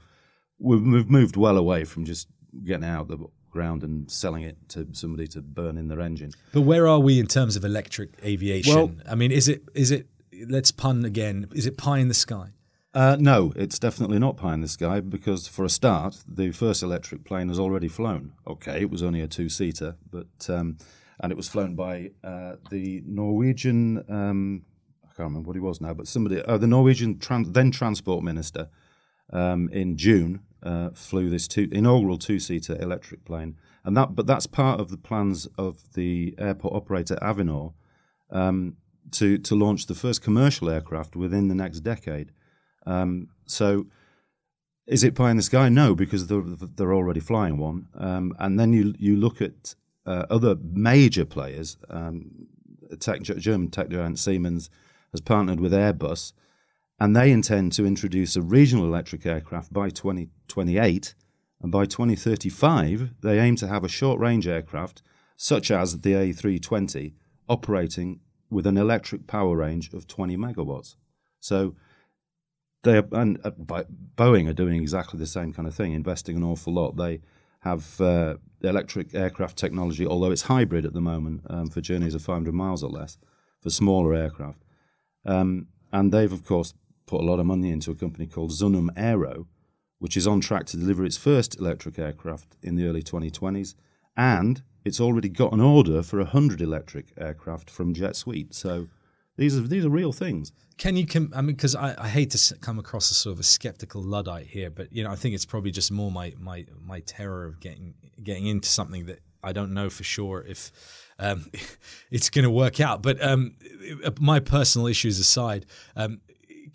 we've, 0.58 0.82
we've 0.82 1.10
moved 1.10 1.36
well 1.36 1.56
away 1.56 1.84
from 1.84 2.04
just 2.04 2.28
getting 2.64 2.84
out 2.84 3.08
the 3.08 3.18
ground 3.50 3.82
and 3.82 4.10
selling 4.10 4.42
it 4.42 4.56
to 4.68 4.86
somebody 4.92 5.26
to 5.28 5.40
burn 5.40 5.76
in 5.76 5.88
their 5.88 6.00
engine. 6.00 6.32
But 6.52 6.62
where 6.62 6.88
are 6.88 7.00
we 7.00 7.20
in 7.20 7.26
terms 7.26 7.56
of 7.56 7.64
electric 7.64 8.10
aviation? 8.24 8.74
Well, 8.74 8.92
I 9.08 9.14
mean, 9.14 9.30
is 9.32 9.48
it 9.48 9.62
is 9.74 9.90
it? 9.90 10.06
Let's 10.48 10.72
pun 10.72 11.04
again. 11.04 11.46
Is 11.52 11.64
it 11.64 11.76
pie 11.76 11.98
in 11.98 12.08
the 12.08 12.14
sky? 12.14 12.48
Uh, 12.92 13.16
no, 13.18 13.52
it's 13.56 13.78
definitely 13.78 14.20
not 14.20 14.36
pie 14.36 14.54
in 14.54 14.60
the 14.60 14.68
sky 14.68 15.00
because, 15.00 15.48
for 15.48 15.64
a 15.64 15.68
start, 15.68 16.22
the 16.28 16.52
first 16.52 16.82
electric 16.82 17.24
plane 17.24 17.48
has 17.48 17.58
already 17.58 17.88
flown. 17.88 18.32
Okay, 18.46 18.80
it 18.80 18.90
was 18.90 19.02
only 19.02 19.20
a 19.20 19.26
two-seater, 19.26 19.96
but 20.10 20.48
um, 20.48 20.78
and 21.20 21.30
it 21.32 21.36
was 21.36 21.48
flown 21.48 21.74
by 21.74 22.10
uh, 22.22 22.56
the 22.70 23.02
Norwegian. 23.06 24.04
Um, 24.08 24.62
I 25.04 25.08
can't 25.08 25.28
remember 25.28 25.48
what 25.48 25.56
he 25.56 25.60
was 25.60 25.80
now, 25.80 25.94
but 25.94 26.08
somebody, 26.08 26.42
uh, 26.42 26.58
the 26.58 26.66
Norwegian 26.66 27.18
trans- 27.18 27.52
then 27.52 27.70
transport 27.70 28.24
minister, 28.24 28.68
um, 29.32 29.68
in 29.72 29.96
June 29.96 30.40
uh, 30.62 30.90
flew 30.90 31.30
this 31.30 31.46
two, 31.48 31.68
inaugural 31.72 32.18
two-seater 32.18 32.80
electric 32.80 33.24
plane, 33.24 33.56
and 33.84 33.96
that. 33.96 34.14
But 34.14 34.26
that's 34.26 34.46
part 34.46 34.80
of 34.80 34.90
the 34.90 34.96
plans 34.96 35.46
of 35.58 35.92
the 35.94 36.34
airport 36.38 36.74
operator 36.74 37.16
Avinor 37.16 37.74
um, 38.30 38.76
to 39.12 39.38
to 39.38 39.54
launch 39.54 39.86
the 39.86 39.94
first 39.94 40.22
commercial 40.22 40.70
aircraft 40.70 41.16
within 41.16 41.48
the 41.48 41.54
next 41.54 41.80
decade. 41.80 42.32
Um, 42.86 43.28
so, 43.46 43.86
is 44.86 45.04
it 45.04 45.14
pie 45.14 45.30
in 45.30 45.36
the 45.36 45.42
sky? 45.42 45.68
No, 45.68 45.94
because 45.94 46.26
they're, 46.26 46.42
they're 46.42 46.94
already 46.94 47.20
flying 47.20 47.58
one. 47.58 47.88
Um, 47.94 48.34
and 48.38 48.58
then 48.58 48.72
you 48.72 48.94
you 48.98 49.16
look 49.16 49.42
at 49.42 49.74
uh, 50.06 50.26
other 50.30 50.56
major 50.72 51.24
players. 51.24 51.76
Um, 51.88 52.48
tech, 53.00 53.22
German 53.22 53.70
tech 53.70 53.88
giant 53.88 54.18
Siemens 54.18 54.70
has 55.12 55.20
partnered 55.20 55.60
with 55.60 55.72
Airbus, 55.72 56.32
and 57.00 57.14
they 57.14 57.30
intend 57.30 57.72
to 57.72 57.86
introduce 57.86 58.36
a 58.36 58.42
regional 58.42 58.84
electric 58.84 59.26
aircraft 59.26 59.72
by 59.72 59.90
2028. 59.90 61.14
And 61.60 61.72
by 61.72 61.86
2035, 61.86 63.14
they 63.22 63.38
aim 63.38 63.56
to 63.56 63.68
have 63.68 63.84
a 63.84 63.88
short 63.88 64.20
range 64.20 64.46
aircraft, 64.46 65.02
such 65.36 65.70
as 65.70 66.00
the 66.00 66.12
A320, 66.12 67.14
operating 67.48 68.20
with 68.50 68.66
an 68.66 68.76
electric 68.76 69.26
power 69.26 69.56
range 69.56 69.92
of 69.92 70.06
20 70.06 70.36
megawatts. 70.36 70.96
So 71.40 71.74
they 72.82 72.98
are, 72.98 73.08
and 73.12 73.40
uh, 73.44 73.50
Boeing 74.16 74.48
are 74.48 74.54
doing 74.54 74.80
exactly 74.80 75.18
the 75.18 75.26
same 75.26 75.52
kind 75.52 75.66
of 75.66 75.74
thing, 75.74 75.92
investing 75.92 76.36
an 76.36 76.44
awful 76.44 76.74
lot. 76.74 76.96
They 76.96 77.20
have 77.64 78.00
uh, 78.00 78.34
electric 78.62 79.14
aircraft 79.14 79.56
technology, 79.56 80.06
although 80.06 80.30
it's 80.30 80.42
hybrid 80.42 80.84
at 80.84 80.92
the 80.92 81.00
moment 81.00 81.40
um, 81.48 81.68
for 81.68 81.80
journeys 81.80 82.14
of 82.14 82.22
500 82.22 82.52
miles 82.52 82.82
or 82.84 82.90
less 82.90 83.16
for 83.60 83.70
smaller 83.70 84.14
aircraft. 84.14 84.62
Um, 85.24 85.68
and 85.90 86.12
they've, 86.12 86.32
of 86.32 86.44
course, 86.44 86.74
put 87.06 87.22
a 87.22 87.24
lot 87.24 87.40
of 87.40 87.46
money 87.46 87.70
into 87.70 87.90
a 87.90 87.94
company 87.94 88.26
called 88.26 88.50
Zunum 88.50 88.90
Aero, 88.96 89.46
which 89.98 90.16
is 90.16 90.26
on 90.26 90.40
track 90.40 90.66
to 90.66 90.76
deliver 90.76 91.04
its 91.04 91.16
first 91.16 91.58
electric 91.58 91.98
aircraft 91.98 92.56
in 92.62 92.76
the 92.76 92.86
early 92.86 93.02
2020s. 93.02 93.74
And 94.16 94.62
it's 94.84 95.00
already 95.00 95.30
got 95.30 95.52
an 95.52 95.60
order 95.60 96.02
for 96.02 96.18
100 96.18 96.60
electric 96.60 97.12
aircraft 97.16 97.70
from 97.70 97.94
Jet 97.94 98.14
Suite. 98.14 98.54
So 98.54 98.88
these 99.36 99.56
are 99.56 99.62
these 99.62 99.84
are 99.84 99.90
real 99.90 100.12
things. 100.12 100.52
Can 100.76 100.96
you? 100.96 101.06
Com- 101.06 101.32
I 101.34 101.40
mean, 101.40 101.56
because 101.56 101.74
I, 101.74 101.94
I 101.98 102.08
hate 102.08 102.30
to 102.30 102.56
come 102.58 102.78
across 102.78 103.10
as 103.10 103.16
sort 103.16 103.34
of 103.34 103.40
a 103.40 103.44
skeptical 103.44 104.02
luddite 104.02 104.46
here, 104.46 104.70
but 104.70 104.92
you 104.92 105.04
know, 105.04 105.10
I 105.10 105.16
think 105.16 105.34
it's 105.34 105.44
probably 105.44 105.70
just 105.70 105.90
more 105.90 106.10
my 106.10 106.34
my 106.38 106.66
my 106.84 107.00
terror 107.00 107.46
of 107.46 107.60
getting 107.60 107.94
getting 108.22 108.46
into 108.46 108.68
something 108.68 109.06
that 109.06 109.20
I 109.42 109.52
don't 109.52 109.74
know 109.74 109.90
for 109.90 110.04
sure 110.04 110.44
if 110.46 110.72
um, 111.18 111.46
it's 112.10 112.30
going 112.30 112.44
to 112.44 112.50
work 112.50 112.80
out. 112.80 113.02
But 113.02 113.22
um, 113.22 113.56
my 114.18 114.40
personal 114.40 114.86
issues 114.86 115.18
aside, 115.18 115.66
um, 115.96 116.20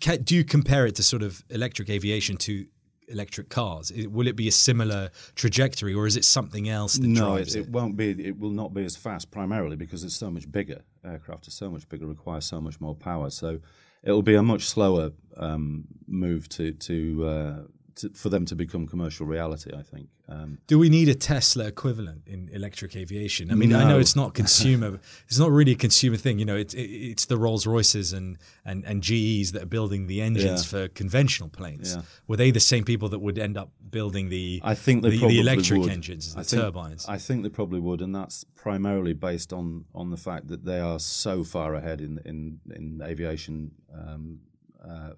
can, 0.00 0.22
do 0.22 0.34
you 0.34 0.44
compare 0.44 0.86
it 0.86 0.94
to 0.96 1.02
sort 1.02 1.22
of 1.22 1.42
electric 1.50 1.90
aviation 1.90 2.36
to 2.38 2.66
electric 3.08 3.48
cars? 3.48 3.92
Will 3.92 4.26
it 4.26 4.36
be 4.36 4.48
a 4.48 4.52
similar 4.52 5.10
trajectory, 5.34 5.94
or 5.94 6.06
is 6.06 6.16
it 6.16 6.24
something 6.24 6.68
else 6.68 6.94
that 6.94 7.06
no, 7.06 7.34
drives 7.34 7.54
it? 7.54 7.60
it 7.60 7.70
won't 7.70 7.96
be. 7.96 8.10
It 8.10 8.38
will 8.38 8.50
not 8.50 8.72
be 8.72 8.84
as 8.84 8.96
fast, 8.96 9.30
primarily 9.30 9.76
because 9.76 10.04
it's 10.04 10.16
so 10.16 10.30
much 10.30 10.50
bigger. 10.50 10.82
Aircraft 11.04 11.48
are 11.48 11.52
so 11.52 11.70
much 11.70 11.88
bigger, 11.88 12.06
require 12.06 12.40
so 12.40 12.60
much 12.60 12.80
more 12.80 12.94
power. 12.94 13.30
So 13.30 13.60
it'll 14.02 14.22
be 14.22 14.34
a 14.34 14.42
much 14.42 14.68
slower 14.68 15.12
um, 15.36 15.84
move 16.06 16.48
to 16.50 16.72
to, 16.72 17.26
uh, 17.26 17.56
to, 17.96 18.10
for 18.10 18.28
them 18.28 18.44
to 18.46 18.54
become 18.54 18.86
commercial 18.86 19.26
reality. 19.26 19.70
I 19.76 19.82
think. 19.82 20.08
Um, 20.28 20.58
Do 20.66 20.78
we 20.78 20.88
need 20.88 21.08
a 21.08 21.14
Tesla 21.14 21.66
equivalent 21.66 22.22
in 22.26 22.48
electric 22.52 22.94
aviation? 22.94 23.50
I 23.50 23.54
mean, 23.54 23.70
no. 23.70 23.80
I 23.80 23.88
know 23.88 23.98
it's 23.98 24.14
not 24.14 24.34
consumer. 24.34 25.00
it's 25.26 25.38
not 25.38 25.50
really 25.50 25.72
a 25.72 25.76
consumer 25.76 26.16
thing. 26.16 26.38
You 26.38 26.44
know, 26.44 26.56
it, 26.56 26.72
it, 26.72 26.88
it's 26.88 27.24
the 27.26 27.36
Rolls 27.36 27.66
Royces 27.66 28.12
and, 28.12 28.38
and 28.64 28.84
and 28.84 29.02
GEs 29.02 29.52
that 29.52 29.62
are 29.62 29.66
building 29.66 30.06
the 30.06 30.20
engines 30.20 30.72
yeah. 30.72 30.80
for 30.80 30.88
conventional 30.88 31.48
planes. 31.48 31.94
Yeah. 31.96 32.02
Were 32.28 32.36
they 32.36 32.50
the 32.50 32.60
same 32.60 32.84
people 32.84 33.08
that 33.08 33.18
would 33.18 33.38
end 33.38 33.58
up 33.58 33.70
building 33.90 34.28
the 34.28 34.60
I 34.62 34.74
think 34.74 35.02
the, 35.02 35.10
the, 35.10 35.40
electric 35.40 35.80
would. 35.80 35.90
engines, 35.90 36.34
the 36.34 36.40
I 36.40 36.42
think, 36.44 36.62
turbines? 36.62 37.06
I 37.08 37.18
think 37.18 37.42
they 37.42 37.48
probably 37.48 37.80
would, 37.80 38.00
and 38.00 38.14
that's 38.14 38.44
primarily 38.44 39.14
based 39.14 39.52
on 39.52 39.84
on 39.94 40.10
the 40.10 40.16
fact 40.16 40.48
that 40.48 40.64
they 40.64 40.78
are 40.78 40.98
so 40.98 41.44
far 41.44 41.74
ahead 41.74 42.00
in 42.00 42.20
in 42.24 42.60
in 42.72 43.00
aviation 43.02 43.72
um, 43.92 44.40
uh, 44.82 45.10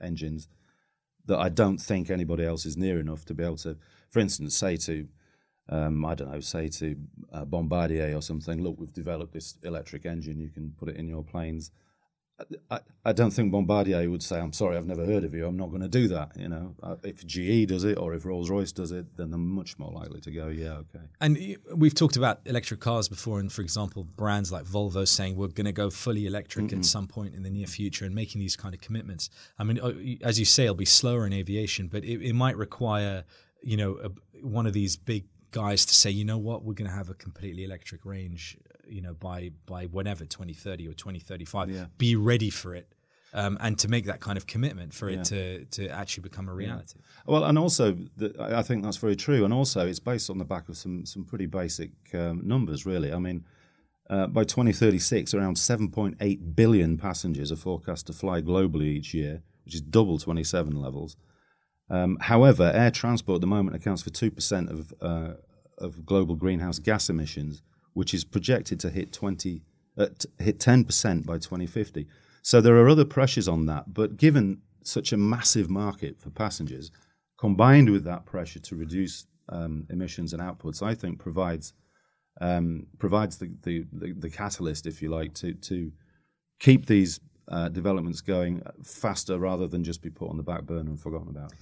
engines 0.00 0.48
that 1.26 1.38
I 1.38 1.48
don't 1.48 1.78
think 1.78 2.10
anybody 2.10 2.44
else 2.44 2.66
is 2.66 2.76
near 2.76 2.98
enough 2.98 3.24
to 3.26 3.34
be 3.34 3.44
able 3.44 3.56
to 3.58 3.76
for 4.12 4.20
instance, 4.20 4.54
say 4.54 4.76
to 4.76 5.08
um, 5.68 6.04
I 6.04 6.14
don't 6.14 6.30
know, 6.30 6.40
say 6.40 6.68
to 6.68 6.96
uh, 7.32 7.44
Bombardier 7.44 8.14
or 8.14 8.20
something, 8.20 8.62
look, 8.62 8.78
we've 8.78 8.92
developed 8.92 9.32
this 9.32 9.56
electric 9.62 10.04
engine, 10.04 10.38
you 10.38 10.50
can 10.50 10.74
put 10.78 10.88
it 10.88 10.96
in 10.96 11.08
your 11.08 11.22
planes. 11.22 11.70
I, 12.70 12.80
I 13.04 13.12
don't 13.12 13.30
think 13.30 13.52
Bombardier 13.52 14.10
would 14.10 14.22
say, 14.22 14.40
"I'm 14.40 14.52
sorry, 14.52 14.76
I've 14.76 14.86
never 14.86 15.06
heard 15.06 15.22
of 15.22 15.32
you. 15.32 15.46
I'm 15.46 15.56
not 15.56 15.68
going 15.68 15.82
to 15.82 15.88
do 15.88 16.08
that." 16.08 16.32
You 16.36 16.48
know, 16.48 16.74
uh, 16.82 16.96
if 17.04 17.24
GE 17.24 17.68
does 17.68 17.84
it 17.84 17.98
or 17.98 18.14
if 18.14 18.24
Rolls 18.24 18.50
Royce 18.50 18.72
does 18.72 18.90
it, 18.90 19.16
then 19.16 19.30
they're 19.30 19.38
much 19.38 19.78
more 19.78 19.92
likely 19.92 20.20
to 20.22 20.30
go, 20.30 20.48
"Yeah, 20.48 20.72
okay." 20.72 21.04
And 21.20 21.56
we've 21.76 21.94
talked 21.94 22.16
about 22.16 22.40
electric 22.46 22.80
cars 22.80 23.08
before, 23.08 23.38
and 23.38 23.52
for 23.52 23.62
example, 23.62 24.02
brands 24.04 24.50
like 24.50 24.64
Volvo 24.64 25.06
saying 25.06 25.36
we're 25.36 25.48
going 25.48 25.66
to 25.66 25.72
go 25.72 25.90
fully 25.90 26.26
electric 26.26 26.66
mm 26.66 26.72
at 26.72 26.84
some 26.84 27.06
point 27.06 27.34
in 27.34 27.42
the 27.42 27.50
near 27.50 27.66
future, 27.66 28.04
and 28.04 28.14
making 28.14 28.40
these 28.40 28.56
kind 28.56 28.74
of 28.74 28.80
commitments. 28.80 29.30
I 29.58 29.64
mean, 29.64 29.78
uh, 29.78 29.92
as 30.26 30.38
you 30.38 30.44
say, 30.44 30.64
it'll 30.64 30.74
be 30.74 30.84
slower 30.84 31.26
in 31.26 31.32
aviation, 31.32 31.88
but 31.88 32.02
it, 32.04 32.22
it 32.22 32.34
might 32.34 32.56
require 32.56 33.24
you 33.62 33.76
know, 33.76 33.98
a, 34.02 34.10
one 34.46 34.66
of 34.66 34.72
these 34.72 34.96
big 34.96 35.24
guys 35.50 35.84
to 35.86 35.94
say, 35.94 36.10
you 36.10 36.24
know 36.24 36.38
what, 36.38 36.64
we're 36.64 36.74
going 36.74 36.90
to 36.90 36.96
have 36.96 37.10
a 37.10 37.14
completely 37.14 37.64
electric 37.64 38.04
range, 38.04 38.58
you 38.92 39.00
know, 39.00 39.14
by 39.14 39.50
by 39.66 39.86
whenever 39.86 40.24
2030 40.24 40.88
or 40.88 40.92
2035. 40.92 41.70
Yeah. 41.70 41.86
Be 41.98 42.16
ready 42.16 42.50
for 42.50 42.74
it. 42.74 42.92
Um, 43.34 43.56
and 43.62 43.78
to 43.78 43.88
make 43.88 44.04
that 44.06 44.20
kind 44.20 44.36
of 44.36 44.46
commitment 44.46 44.92
for 44.92 45.08
yeah. 45.08 45.20
it 45.20 45.24
to 45.26 45.64
to 45.64 45.88
actually 45.88 46.22
become 46.22 46.48
a 46.48 46.54
reality. 46.54 46.98
Yeah. 46.98 47.32
Well, 47.32 47.44
and 47.44 47.58
also 47.58 47.96
the, 48.16 48.34
I 48.38 48.62
think 48.62 48.84
that's 48.84 48.98
very 48.98 49.16
true, 49.16 49.44
and 49.44 49.54
also 49.54 49.86
it's 49.86 50.00
based 50.00 50.28
on 50.28 50.38
the 50.38 50.44
back 50.44 50.68
of 50.68 50.76
some 50.76 51.06
some 51.06 51.24
pretty 51.24 51.46
basic 51.46 51.92
um, 52.12 52.42
numbers, 52.46 52.84
really. 52.84 53.10
I 53.10 53.18
mean, 53.18 53.44
uh, 54.10 54.26
by 54.26 54.44
2036, 54.44 55.32
around 55.32 55.56
7.8 55.56 56.54
billion 56.54 56.98
passengers 56.98 57.50
are 57.50 57.56
forecast 57.56 58.06
to 58.08 58.12
fly 58.12 58.42
globally 58.42 58.88
each 58.88 59.14
year, 59.14 59.42
which 59.64 59.74
is 59.74 59.80
double 59.80 60.18
27 60.18 60.76
levels. 60.76 61.16
Um, 61.88 62.18
however, 62.20 62.70
air 62.74 62.90
transport 62.90 63.36
at 63.36 63.40
the 63.40 63.46
moment 63.46 63.76
accounts 63.76 64.02
for 64.02 64.10
2% 64.10 64.70
of, 64.70 64.94
uh, 65.00 65.34
of 65.78 66.04
global 66.04 66.36
greenhouse 66.36 66.78
gas 66.78 67.08
emissions, 67.08 67.62
which 67.94 68.14
is 68.14 68.24
projected 68.24 68.80
to 68.80 68.90
hit 68.90 69.12
20, 69.12 69.62
uh, 69.96 70.06
t- 70.18 70.28
hit 70.38 70.58
10% 70.58 71.26
by 71.26 71.34
2050. 71.34 72.06
So 72.42 72.60
there 72.60 72.76
are 72.76 72.88
other 72.88 73.04
pressures 73.04 73.48
on 73.48 73.66
that, 73.66 73.94
but 73.94 74.16
given 74.16 74.62
such 74.82 75.12
a 75.12 75.16
massive 75.16 75.70
market 75.70 76.20
for 76.20 76.30
passengers, 76.30 76.90
combined 77.38 77.90
with 77.90 78.04
that 78.04 78.24
pressure 78.24 78.60
to 78.60 78.76
reduce 78.76 79.26
um, 79.48 79.86
emissions 79.90 80.32
and 80.32 80.42
outputs, 80.42 80.82
I 80.82 80.94
think 80.94 81.18
provides 81.18 81.72
um, 82.40 82.86
provides 82.98 83.36
the, 83.36 83.52
the, 83.62 83.84
the, 83.92 84.12
the, 84.12 84.30
catalyst, 84.30 84.86
if 84.86 85.02
you 85.02 85.10
like, 85.10 85.34
to 85.34 85.52
to 85.52 85.92
keep 86.58 86.86
these 86.86 87.20
uh, 87.48 87.68
developments 87.68 88.20
going 88.20 88.62
faster 88.82 89.38
rather 89.38 89.66
than 89.66 89.84
just 89.84 90.00
be 90.00 90.10
put 90.10 90.30
on 90.30 90.38
the 90.38 90.42
back 90.42 90.62
burner 90.62 90.90
and 90.90 91.00
forgotten 91.00 91.28
about. 91.28 91.52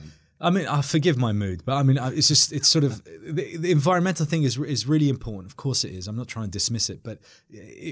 I, 0.40 0.50
mean, 0.50 0.66
I 0.66 0.80
forgive 0.80 1.18
my 1.18 1.32
mood, 1.32 1.62
but 1.64 1.74
I 1.74 1.82
mean, 1.82 1.98
it's 2.00 2.28
just 2.28 2.52
it's 2.52 2.68
sort 2.68 2.84
of 2.84 3.04
the, 3.04 3.56
the, 3.56 3.70
environmental 3.70 4.24
thing 4.24 4.42
is 4.42 4.58
is 4.58 4.86
really 4.86 5.08
important. 5.08 5.46
Of 5.46 5.56
course, 5.56 5.84
it 5.84 5.92
is. 5.92 6.08
I'm 6.08 6.16
not 6.16 6.28
trying 6.28 6.46
to 6.46 6.50
dismiss 6.50 6.88
it, 6.88 7.02
but 7.02 7.18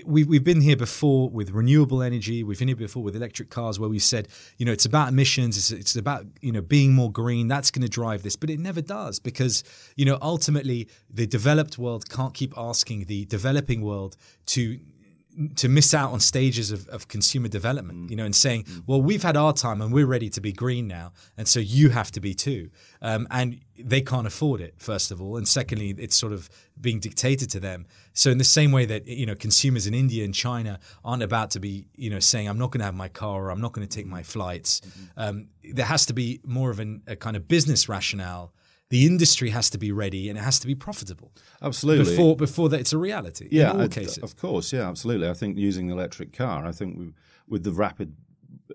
we 0.07 0.25
we've 0.25 0.45
been 0.45 0.63
here 0.63 0.77
before 0.77 1.29
with 1.29 1.51
renewable 1.51 2.03
energy. 2.03 2.43
We've 2.43 2.59
been 2.59 2.69
here 2.69 2.77
before 2.77 3.03
with 3.03 3.15
electric 3.15 3.51
cars, 3.51 3.79
where 3.79 3.91
we 3.91 3.99
said, 3.99 4.29
you 4.57 4.65
know, 4.65 4.73
it's 4.73 4.87
about 4.87 5.09
emissions. 5.09 5.57
It's, 5.59 5.71
it's 5.71 5.97
about 5.97 6.25
you 6.41 6.53
know 6.53 6.63
being 6.63 6.95
more 6.95 7.13
green. 7.13 7.49
That's 7.49 7.71
going 7.71 7.83
to 7.83 7.89
drive 7.89 8.23
this, 8.23 8.37
but 8.37 8.49
it 8.49 8.59
never 8.61 8.81
does 8.81 9.19
because 9.19 9.63
you 9.97 10.07
know 10.07 10.19
ultimately 10.23 10.89
the 11.11 11.27
developed 11.27 11.77
world 11.77 12.09
can't 12.09 12.33
keep 12.33 12.55
asking 12.57 13.05
the 13.05 13.27
developing 13.27 13.83
world 13.83 14.17
to 14.47 14.81
to 15.57 15.69
miss 15.69 15.95
out 15.95 16.13
on 16.13 16.21
stages 16.21 16.71
of, 16.71 16.89
of 16.89 17.09
consumer 17.09 17.49
development, 17.49 18.11
you 18.11 18.17
know, 18.17 18.25
and 18.25 18.35
saying, 18.35 18.67
well, 18.87 19.01
we've 19.01 19.23
had 19.23 19.37
our 19.37 19.53
time 19.53 19.81
and 19.81 19.93
we're 19.93 20.07
ready 20.07 20.29
to 20.31 20.41
be 20.41 20.53
green 20.53 20.89
now, 20.89 21.13
and 21.37 21.47
so 21.47 21.61
you 21.61 21.91
have 21.91 22.11
to 22.13 22.21
be 22.21 22.35
too. 22.35 22.71
Um, 23.01 23.29
and 23.31 23.61
they 23.79 24.01
can't 24.01 24.27
afford 24.27 24.61
it, 24.61 24.75
first 24.79 25.11
of 25.11 25.23
all, 25.23 25.37
and 25.37 25.47
secondly, 25.47 25.95
it's 25.99 26.17
sort 26.17 26.33
of 26.33 26.51
being 26.81 26.99
dictated 26.99 27.51
to 27.51 27.61
them. 27.61 27.87
So 28.13 28.31
in 28.31 28.39
the 28.39 28.45
same 28.45 28.73
way 28.73 28.85
that 28.87 29.07
you 29.07 29.27
know 29.27 29.35
consumers 29.35 29.87
in 29.87 29.95
India 29.95 30.25
and 30.25 30.35
China 30.35 30.81
aren't 31.05 31.23
about 31.23 31.51
to 31.53 31.61
be 31.61 31.87
you 31.95 32.11
know 32.11 32.19
saying 32.19 32.49
I'm 32.49 32.59
not 32.59 32.73
going 32.73 32.81
to 32.81 32.87
have 32.87 32.95
my 32.95 33.09
car 33.09 33.45
or 33.45 33.51
I'm 33.51 33.61
not 33.61 33.73
going 33.73 33.87
to 33.87 33.97
take 33.97 34.07
my 34.07 34.23
flights, 34.23 34.81
um, 35.17 35.49
there 35.63 35.87
has 35.87 36.07
to 36.07 36.13
be 36.13 36.41
more 36.45 36.71
of 36.71 36.81
an, 36.81 37.03
a 37.07 37.17
kind 37.17 37.37
of 37.37 37.47
business 37.47 37.89
rationale. 37.89 38.53
The 38.91 39.07
industry 39.07 39.51
has 39.51 39.69
to 39.71 39.79
be 39.79 39.93
ready 39.93 40.29
and 40.29 40.39
it 40.39 40.43
has 40.43 40.59
to 40.61 40.67
be 40.67 40.75
profitable 40.75 41.33
Absolutely. 41.63 42.05
before 42.05 42.37
before 42.37 42.69
that 42.71 42.81
it's 42.81 42.93
a 42.93 42.99
reality. 42.99 43.49
yeah, 43.51 43.71
in 43.71 43.77
all 43.77 43.83
uh, 43.83 43.89
cases. 43.89 44.19
of 44.19 44.37
course, 44.37 44.73
yeah, 44.73 44.89
absolutely. 44.89 45.29
I 45.29 45.35
think 45.35 45.59
using 45.59 45.89
the 45.89 45.95
electric 45.95 46.33
car, 46.33 46.65
I 46.65 46.73
think 46.73 46.99
we, 46.99 47.13
with 47.47 47.65
the 47.65 47.73
rapid 47.73 48.15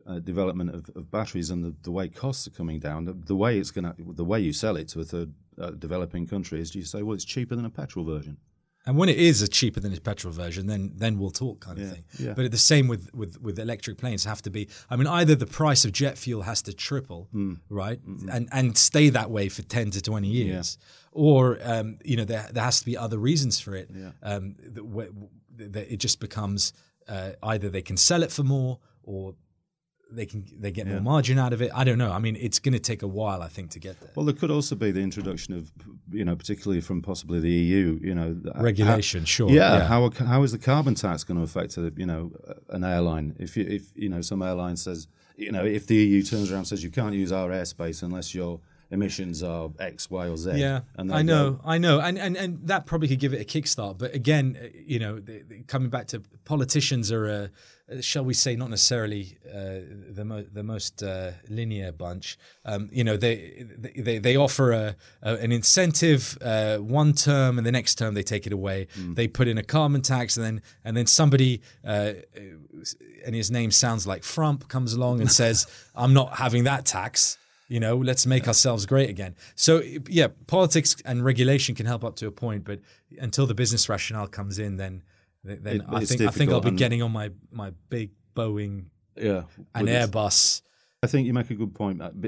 uh, 0.05 0.19
development 0.19 0.69
of, 0.69 0.89
of 0.95 1.09
batteries 1.09 1.49
and 1.49 1.63
the, 1.63 1.75
the 1.81 1.91
way 1.91 2.09
costs 2.09 2.47
are 2.47 2.51
coming 2.51 2.79
down, 2.79 3.05
the, 3.05 3.13
the 3.13 3.35
way 3.35 3.57
it's 3.57 3.71
going 3.71 3.85
to, 3.85 3.95
the 3.99 4.25
way 4.25 4.39
you 4.39 4.53
sell 4.53 4.75
it 4.77 4.87
to 4.89 5.01
a 5.01 5.03
third 5.03 5.33
uh, 5.59 5.71
developing 5.71 6.27
country 6.27 6.59
is 6.59 6.71
do 6.71 6.79
you 6.79 6.85
say, 6.85 7.01
well, 7.01 7.15
it's 7.15 7.25
cheaper 7.25 7.55
than 7.55 7.65
a 7.65 7.69
petrol 7.69 8.05
version. 8.05 8.37
And 8.85 8.97
when 8.97 9.07
it 9.07 9.17
is 9.17 9.41
a 9.41 9.47
cheaper 9.47 9.79
than 9.79 9.91
its 9.91 10.01
petrol 10.01 10.33
version, 10.33 10.67
then 10.67 10.91
then 10.95 11.17
we'll 11.17 11.31
talk 11.31 11.59
kind 11.61 11.77
of 11.79 11.85
Yeah, 11.85 11.91
thing. 11.93 12.03
yeah. 12.19 12.33
But 12.35 12.51
the 12.51 12.57
same 12.57 12.87
with, 12.89 13.13
with 13.13 13.41
with 13.41 13.57
electric 13.59 13.97
planes 13.97 14.25
have 14.25 14.41
to 14.41 14.49
be. 14.49 14.67
I 14.89 14.95
mean, 14.97 15.07
either 15.07 15.35
the 15.35 15.45
price 15.45 15.85
of 15.85 15.91
jet 15.93 16.17
fuel 16.17 16.41
has 16.43 16.61
to 16.63 16.73
triple, 16.73 17.27
Hmm. 17.31 17.53
right, 17.69 17.99
and 18.31 18.49
and 18.51 18.77
stay 18.77 19.09
that 19.09 19.29
way 19.31 19.49
for 19.49 19.61
ten 19.63 19.91
to 19.91 20.01
twenty 20.01 20.27
years, 20.27 20.77
or 21.13 21.59
um, 21.63 21.97
you 22.03 22.17
know 22.17 22.25
there 22.25 22.49
there 22.53 22.63
has 22.63 22.79
to 22.79 22.85
be 22.85 22.97
other 22.97 23.17
reasons 23.17 23.59
for 23.59 23.73
it. 23.75 23.89
Um, 24.21 24.55
that, 24.75 25.11
that 25.73 25.93
it 25.93 25.97
just 26.03 26.19
becomes 26.19 26.73
uh, 27.07 27.31
either 27.43 27.69
they 27.69 27.81
can 27.81 27.97
sell 27.97 28.23
it 28.23 28.31
for 28.31 28.43
more 28.43 28.79
or 29.03 29.35
they 30.15 30.25
can 30.25 30.45
they 30.59 30.71
get 30.71 30.87
more 30.87 31.01
margin 31.01 31.37
out 31.39 31.53
of 31.53 31.61
it. 31.61 31.71
I 31.73 31.83
don't 31.83 31.97
know. 31.97 32.11
I 32.11 32.19
mean, 32.19 32.35
it's 32.39 32.59
going 32.59 32.73
to 32.73 32.79
take 32.79 33.01
a 33.01 33.07
while, 33.07 33.41
I 33.41 33.47
think, 33.47 33.71
to 33.71 33.79
get 33.79 33.99
there. 33.99 34.11
Well, 34.15 34.25
there 34.25 34.35
could 34.35 34.51
also 34.51 34.75
be 34.75 34.91
the 34.91 35.01
introduction 35.01 35.53
of, 35.55 35.71
you 36.11 36.23
know, 36.25 36.35
particularly 36.35 36.81
from 36.81 37.01
possibly 37.01 37.39
the 37.39 37.51
EU, 37.51 37.99
you 38.01 38.15
know, 38.15 38.35
Regulation, 38.55 39.21
how- 39.21 39.25
sure, 39.25 39.49
Yeah, 39.49 39.77
yeah. 39.77 39.87
how 39.87 40.09
how 40.11 40.43
is 40.43 40.51
the 40.51 40.57
carbon 40.59 40.95
tax 40.95 41.23
going 41.23 41.37
to 41.37 41.43
affect, 41.43 41.77
a, 41.77 41.91
you 41.95 42.05
know, 42.05 42.31
an 42.69 42.83
airline? 42.83 43.35
If 43.39 43.57
you, 43.57 43.65
if 43.67 43.95
you 43.95 44.09
know 44.09 44.21
some 44.21 44.41
airline 44.41 44.77
says, 44.77 45.07
you 45.35 45.51
know, 45.51 45.65
if 45.65 45.87
the 45.87 45.95
EU 45.95 46.21
turns 46.23 46.51
around 46.51 46.59
and 46.59 46.67
says 46.67 46.83
you 46.83 46.91
can't 46.91 47.15
use 47.15 47.31
our 47.31 47.49
airspace 47.49 48.03
unless 48.03 48.35
your 48.35 48.59
emissions 48.93 49.41
are 49.41 49.71
X, 49.79 50.09
Y, 50.09 50.29
or 50.29 50.37
Z. 50.37 50.51
Yeah, 50.53 50.81
I 50.97 51.23
know, 51.23 51.59
I 51.65 51.77
know, 51.79 51.99
and, 51.99 52.17
and 52.17 52.37
and 52.37 52.67
that 52.67 52.85
probably 52.85 53.07
could 53.07 53.19
give 53.19 53.33
it 53.33 53.41
a 53.41 53.45
kickstart. 53.45 53.97
But 53.97 54.13
again, 54.13 54.57
uh, 54.61 54.67
you 54.85 54.99
know, 54.99 55.19
the, 55.19 55.41
the, 55.41 55.63
coming 55.63 55.89
back 55.89 56.07
to 56.07 56.21
politicians 56.45 57.11
are, 57.11 57.25
a, 57.27 57.51
uh, 57.91 58.01
shall 58.01 58.23
we 58.23 58.35
say, 58.35 58.55
not 58.55 58.69
necessarily 58.69 59.37
uh, 59.49 59.79
the 60.09 60.23
mo- 60.23 60.45
the 60.53 60.63
most 60.63 61.01
uh, 61.01 61.31
linear 61.49 61.91
bunch. 61.91 62.37
Um, 62.63 62.89
you 62.93 63.03
know, 63.03 63.17
they 63.17 63.65
they 63.77 64.19
they 64.19 64.37
offer 64.37 64.71
a, 64.71 64.95
a 65.23 65.35
an 65.37 65.51
incentive 65.51 66.37
uh, 66.41 66.77
one 66.77 67.13
term, 67.13 67.57
and 67.57 67.65
the 67.65 67.71
next 67.71 67.95
term 67.95 68.13
they 68.13 68.23
take 68.23 68.45
it 68.45 68.53
away. 68.53 68.87
They 68.95 69.27
put 69.27 69.47
in 69.47 69.57
a 69.57 69.63
carbon 69.63 70.01
tax, 70.01 70.37
and 70.37 70.45
then 70.45 70.61
and 70.85 70.95
then 70.95 71.07
somebody. 71.07 71.61
Uh, 71.83 72.13
and 73.25 73.33
his 73.33 73.49
name 73.49 73.71
sounds 73.71 74.05
like 74.05 74.21
Frump 74.23 74.67
comes 74.67 74.91
along 74.93 75.21
and 75.21 75.31
says, 75.31 75.65
"I'm 75.95 76.13
not 76.13 76.37
having 76.37 76.65
that 76.65 76.85
tax." 76.85 77.37
You 77.69 77.79
know, 77.79 77.97
let's 77.97 78.25
make 78.25 78.47
ourselves 78.47 78.85
great 78.85 79.09
again. 79.09 79.35
So 79.55 79.81
yeah, 80.09 80.27
politics 80.47 80.95
and 81.05 81.23
regulation 81.23 81.75
can 81.75 81.85
help 81.85 82.03
up 82.03 82.15
to 82.17 82.27
a 82.27 82.31
point, 82.31 82.65
but 82.65 82.79
until 83.19 83.47
the 83.47 83.55
business 83.55 83.87
rationale 83.89 84.27
comes 84.27 84.59
in, 84.59 84.77
then 84.77 85.03
then 85.43 85.81
It- 85.81 85.81
I 85.87 86.05
think 86.05 86.21
I 86.21 86.31
think 86.31 86.51
I'll 86.51 86.61
be 86.61 86.71
getting 86.71 87.01
on 87.01 87.11
my 87.11 87.31
my 87.51 87.71
big 87.89 88.11
Boeing 88.35 88.85
yeah, 89.15 89.43
and 89.75 89.87
Airbus. 89.87 90.61
I 91.03 91.07
think 91.07 91.27
you 91.27 91.33
make 91.33 91.49
a 91.49 91.55
good 91.55 91.75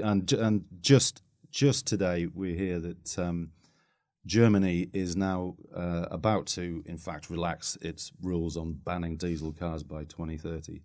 and 0.04 0.32
and 0.34 0.66
just 0.82 1.24
just 1.50 1.88
today 1.88 2.28
we 2.34 2.56
hear 2.56 2.80
that 2.80 3.18
um, 3.18 3.52
Germany 4.26 4.90
is 4.94 5.16
now 5.16 5.56
uh, 5.74 6.06
about 6.12 6.48
to, 6.48 6.84
in 6.86 6.98
fact, 6.98 7.30
relax 7.30 7.78
its 7.82 8.12
rules 8.22 8.58
on 8.58 8.74
banning 8.74 9.18
diesel 9.18 9.54
cars 9.54 9.84
by 9.84 10.04
2030. 10.04 10.82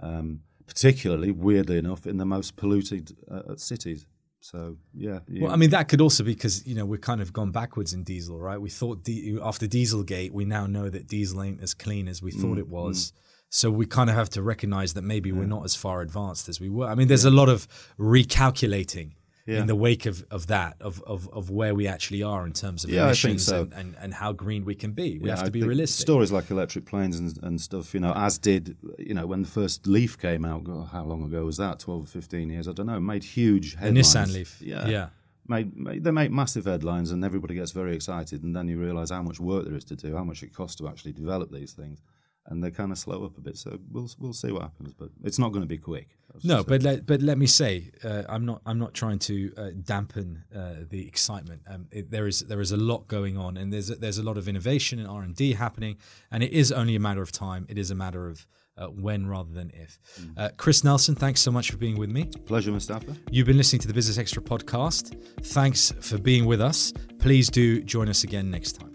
Um, 0.00 0.40
particularly, 0.66 1.30
weirdly 1.30 1.78
enough, 1.78 2.06
in 2.06 2.16
the 2.16 2.24
most 2.24 2.56
polluted 2.56 3.16
uh, 3.30 3.56
cities. 3.56 4.06
So 4.40 4.76
yeah, 4.94 5.20
you- 5.26 5.42
Well, 5.44 5.52
I 5.52 5.56
mean 5.56 5.70
that 5.70 5.88
could 5.88 6.00
also 6.02 6.22
be 6.24 6.34
because 6.34 6.66
you 6.66 6.74
know 6.74 6.84
we're 6.84 6.98
kind 6.98 7.20
of 7.22 7.32
gone 7.32 7.50
backwards 7.50 7.92
in 7.94 8.02
diesel, 8.04 8.38
right? 8.40 8.60
We 8.60 8.68
thought 8.70 9.02
di- 9.02 9.38
after 9.42 9.66
Dieselgate, 9.66 10.32
we 10.32 10.44
now 10.44 10.66
know 10.66 10.90
that 10.90 11.06
diesel 11.06 11.42
ain't 11.42 11.62
as 11.62 11.72
clean 11.74 12.08
as 12.08 12.20
we 12.22 12.30
Mm, 12.32 12.40
thought 12.40 12.58
it 12.58 12.68
was. 12.68 13.12
So 13.48 13.70
we 13.70 13.86
kind 13.86 14.10
of 14.10 14.16
have 14.16 14.28
to 14.30 14.42
recognize 14.42 14.94
that 14.94 15.02
maybe 15.02 15.30
we're 15.32 15.46
not 15.46 15.64
as 15.64 15.76
far 15.76 16.00
advanced 16.02 16.48
as 16.48 16.60
we 16.60 16.68
were. 16.68 16.86
I 16.88 16.94
mean, 16.96 17.06
there's 17.08 17.24
a 17.24 17.30
lot 17.30 17.48
of 17.48 17.68
recalculating 17.98 19.12
Yeah. 19.46 19.60
in 19.60 19.66
the 19.66 19.74
wake 19.76 20.06
of, 20.06 20.24
of 20.30 20.46
that, 20.46 20.76
of, 20.80 21.02
of, 21.02 21.28
of 21.30 21.50
where 21.50 21.74
we 21.74 21.86
actually 21.86 22.22
are 22.22 22.46
in 22.46 22.54
terms 22.54 22.82
of 22.82 22.88
Yeah, 22.90 23.04
emissions 23.04 23.44
so. 23.44 23.62
and, 23.62 23.72
and, 23.74 23.96
and 24.00 24.14
how 24.14 24.32
green 24.32 24.64
we 24.64 24.74
can 24.74 24.92
be. 24.92 25.18
We 25.18 25.28
Yeah, 25.28 25.36
have 25.36 25.44
to 25.44 25.50
be 25.50 25.62
realistic. 25.62 26.00
Stories 26.00 26.32
like 26.32 26.50
electric 26.50 26.86
planes 26.86 27.18
and, 27.18 27.38
and 27.42 27.60
stuff, 27.60 27.92
you 27.92 28.00
know, 28.00 28.14
as 28.16 28.38
did, 28.38 28.76
you 28.98 29.12
know, 29.12 29.26
when 29.26 29.42
the 29.42 29.48
first 29.48 29.86
Leaf 29.86 30.18
came 30.18 30.46
out, 30.46 30.64
God, 30.64 30.88
how 30.92 31.04
long 31.04 31.22
ago 31.24 31.44
was 31.44 31.58
that? 31.58 31.78
12 31.78 32.04
or 32.04 32.06
15 32.06 32.48
years? 32.48 32.66
I 32.68 32.72
don't 32.72 32.86
know. 32.86 32.98
Made 33.00 33.22
huge 33.22 33.74
the 33.74 33.80
headlines. 33.80 34.14
Nissan 34.14 34.32
Leaf. 34.32 34.62
Yeah. 34.62 34.86
yeah. 34.88 35.08
Made, 35.46 35.76
made, 35.76 36.02
they 36.04 36.10
make 36.10 36.30
massive 36.30 36.64
headlines 36.64 37.10
and 37.10 37.22
everybody 37.22 37.54
gets 37.54 37.72
very 37.72 37.94
excited. 37.94 38.42
And 38.44 38.56
then 38.56 38.66
you 38.66 38.78
realise 38.80 39.10
how 39.10 39.20
much 39.20 39.40
work 39.40 39.66
there 39.66 39.74
is 39.74 39.84
to 39.84 39.96
do, 39.96 40.16
how 40.16 40.24
much 40.24 40.42
it 40.42 40.54
costs 40.54 40.76
to 40.76 40.88
actually 40.88 41.12
develop 41.12 41.50
these 41.52 41.72
things. 41.74 42.00
And 42.46 42.62
they 42.62 42.70
kind 42.70 42.92
of 42.92 42.98
slow 42.98 43.24
up 43.24 43.38
a 43.38 43.40
bit. 43.40 43.56
So 43.56 43.78
we'll, 43.90 44.10
we'll 44.18 44.34
see 44.34 44.52
what 44.52 44.62
happens. 44.62 44.92
But 44.92 45.08
it's 45.22 45.38
not 45.38 45.50
going 45.50 45.62
to 45.62 45.68
be 45.68 45.78
quick. 45.78 46.08
No, 46.42 46.62
but 46.62 46.82
let, 46.82 47.06
but 47.06 47.22
let 47.22 47.38
me 47.38 47.46
say, 47.46 47.90
uh, 48.02 48.24
I'm 48.28 48.44
not 48.44 48.60
I'm 48.66 48.78
not 48.78 48.92
trying 48.92 49.18
to 49.20 49.52
uh, 49.56 49.70
dampen 49.82 50.42
uh, 50.54 50.84
the 50.90 51.06
excitement. 51.06 51.62
Um, 51.68 51.86
it, 51.90 52.10
there 52.10 52.26
is 52.26 52.40
there 52.40 52.60
is 52.60 52.72
a 52.72 52.76
lot 52.76 53.08
going 53.08 53.38
on, 53.38 53.56
and 53.56 53.72
there's 53.72 53.88
a, 53.88 53.94
there's 53.94 54.18
a 54.18 54.22
lot 54.22 54.36
of 54.36 54.48
innovation 54.48 54.98
and 54.98 55.08
R 55.08 55.22
and 55.22 55.34
D 55.34 55.52
happening, 55.54 55.96
and 56.30 56.42
it 56.42 56.52
is 56.52 56.72
only 56.72 56.96
a 56.96 57.00
matter 57.00 57.22
of 57.22 57.30
time. 57.32 57.66
It 57.68 57.78
is 57.78 57.90
a 57.90 57.94
matter 57.94 58.26
of 58.28 58.46
uh, 58.76 58.88
when 58.88 59.26
rather 59.26 59.52
than 59.52 59.70
if. 59.74 59.98
Uh, 60.36 60.50
Chris 60.56 60.82
Nelson, 60.82 61.14
thanks 61.14 61.40
so 61.40 61.50
much 61.50 61.70
for 61.70 61.76
being 61.76 61.96
with 61.96 62.10
me. 62.10 62.24
Pleasure, 62.46 62.72
Mustafa. 62.72 63.16
You've 63.30 63.46
been 63.46 63.56
listening 63.56 63.80
to 63.80 63.88
the 63.88 63.94
Business 63.94 64.18
Extra 64.18 64.42
podcast. 64.42 65.16
Thanks 65.42 65.92
for 66.00 66.18
being 66.18 66.44
with 66.44 66.60
us. 66.60 66.92
Please 67.18 67.48
do 67.48 67.82
join 67.82 68.08
us 68.08 68.24
again 68.24 68.50
next 68.50 68.72
time. 68.72 68.93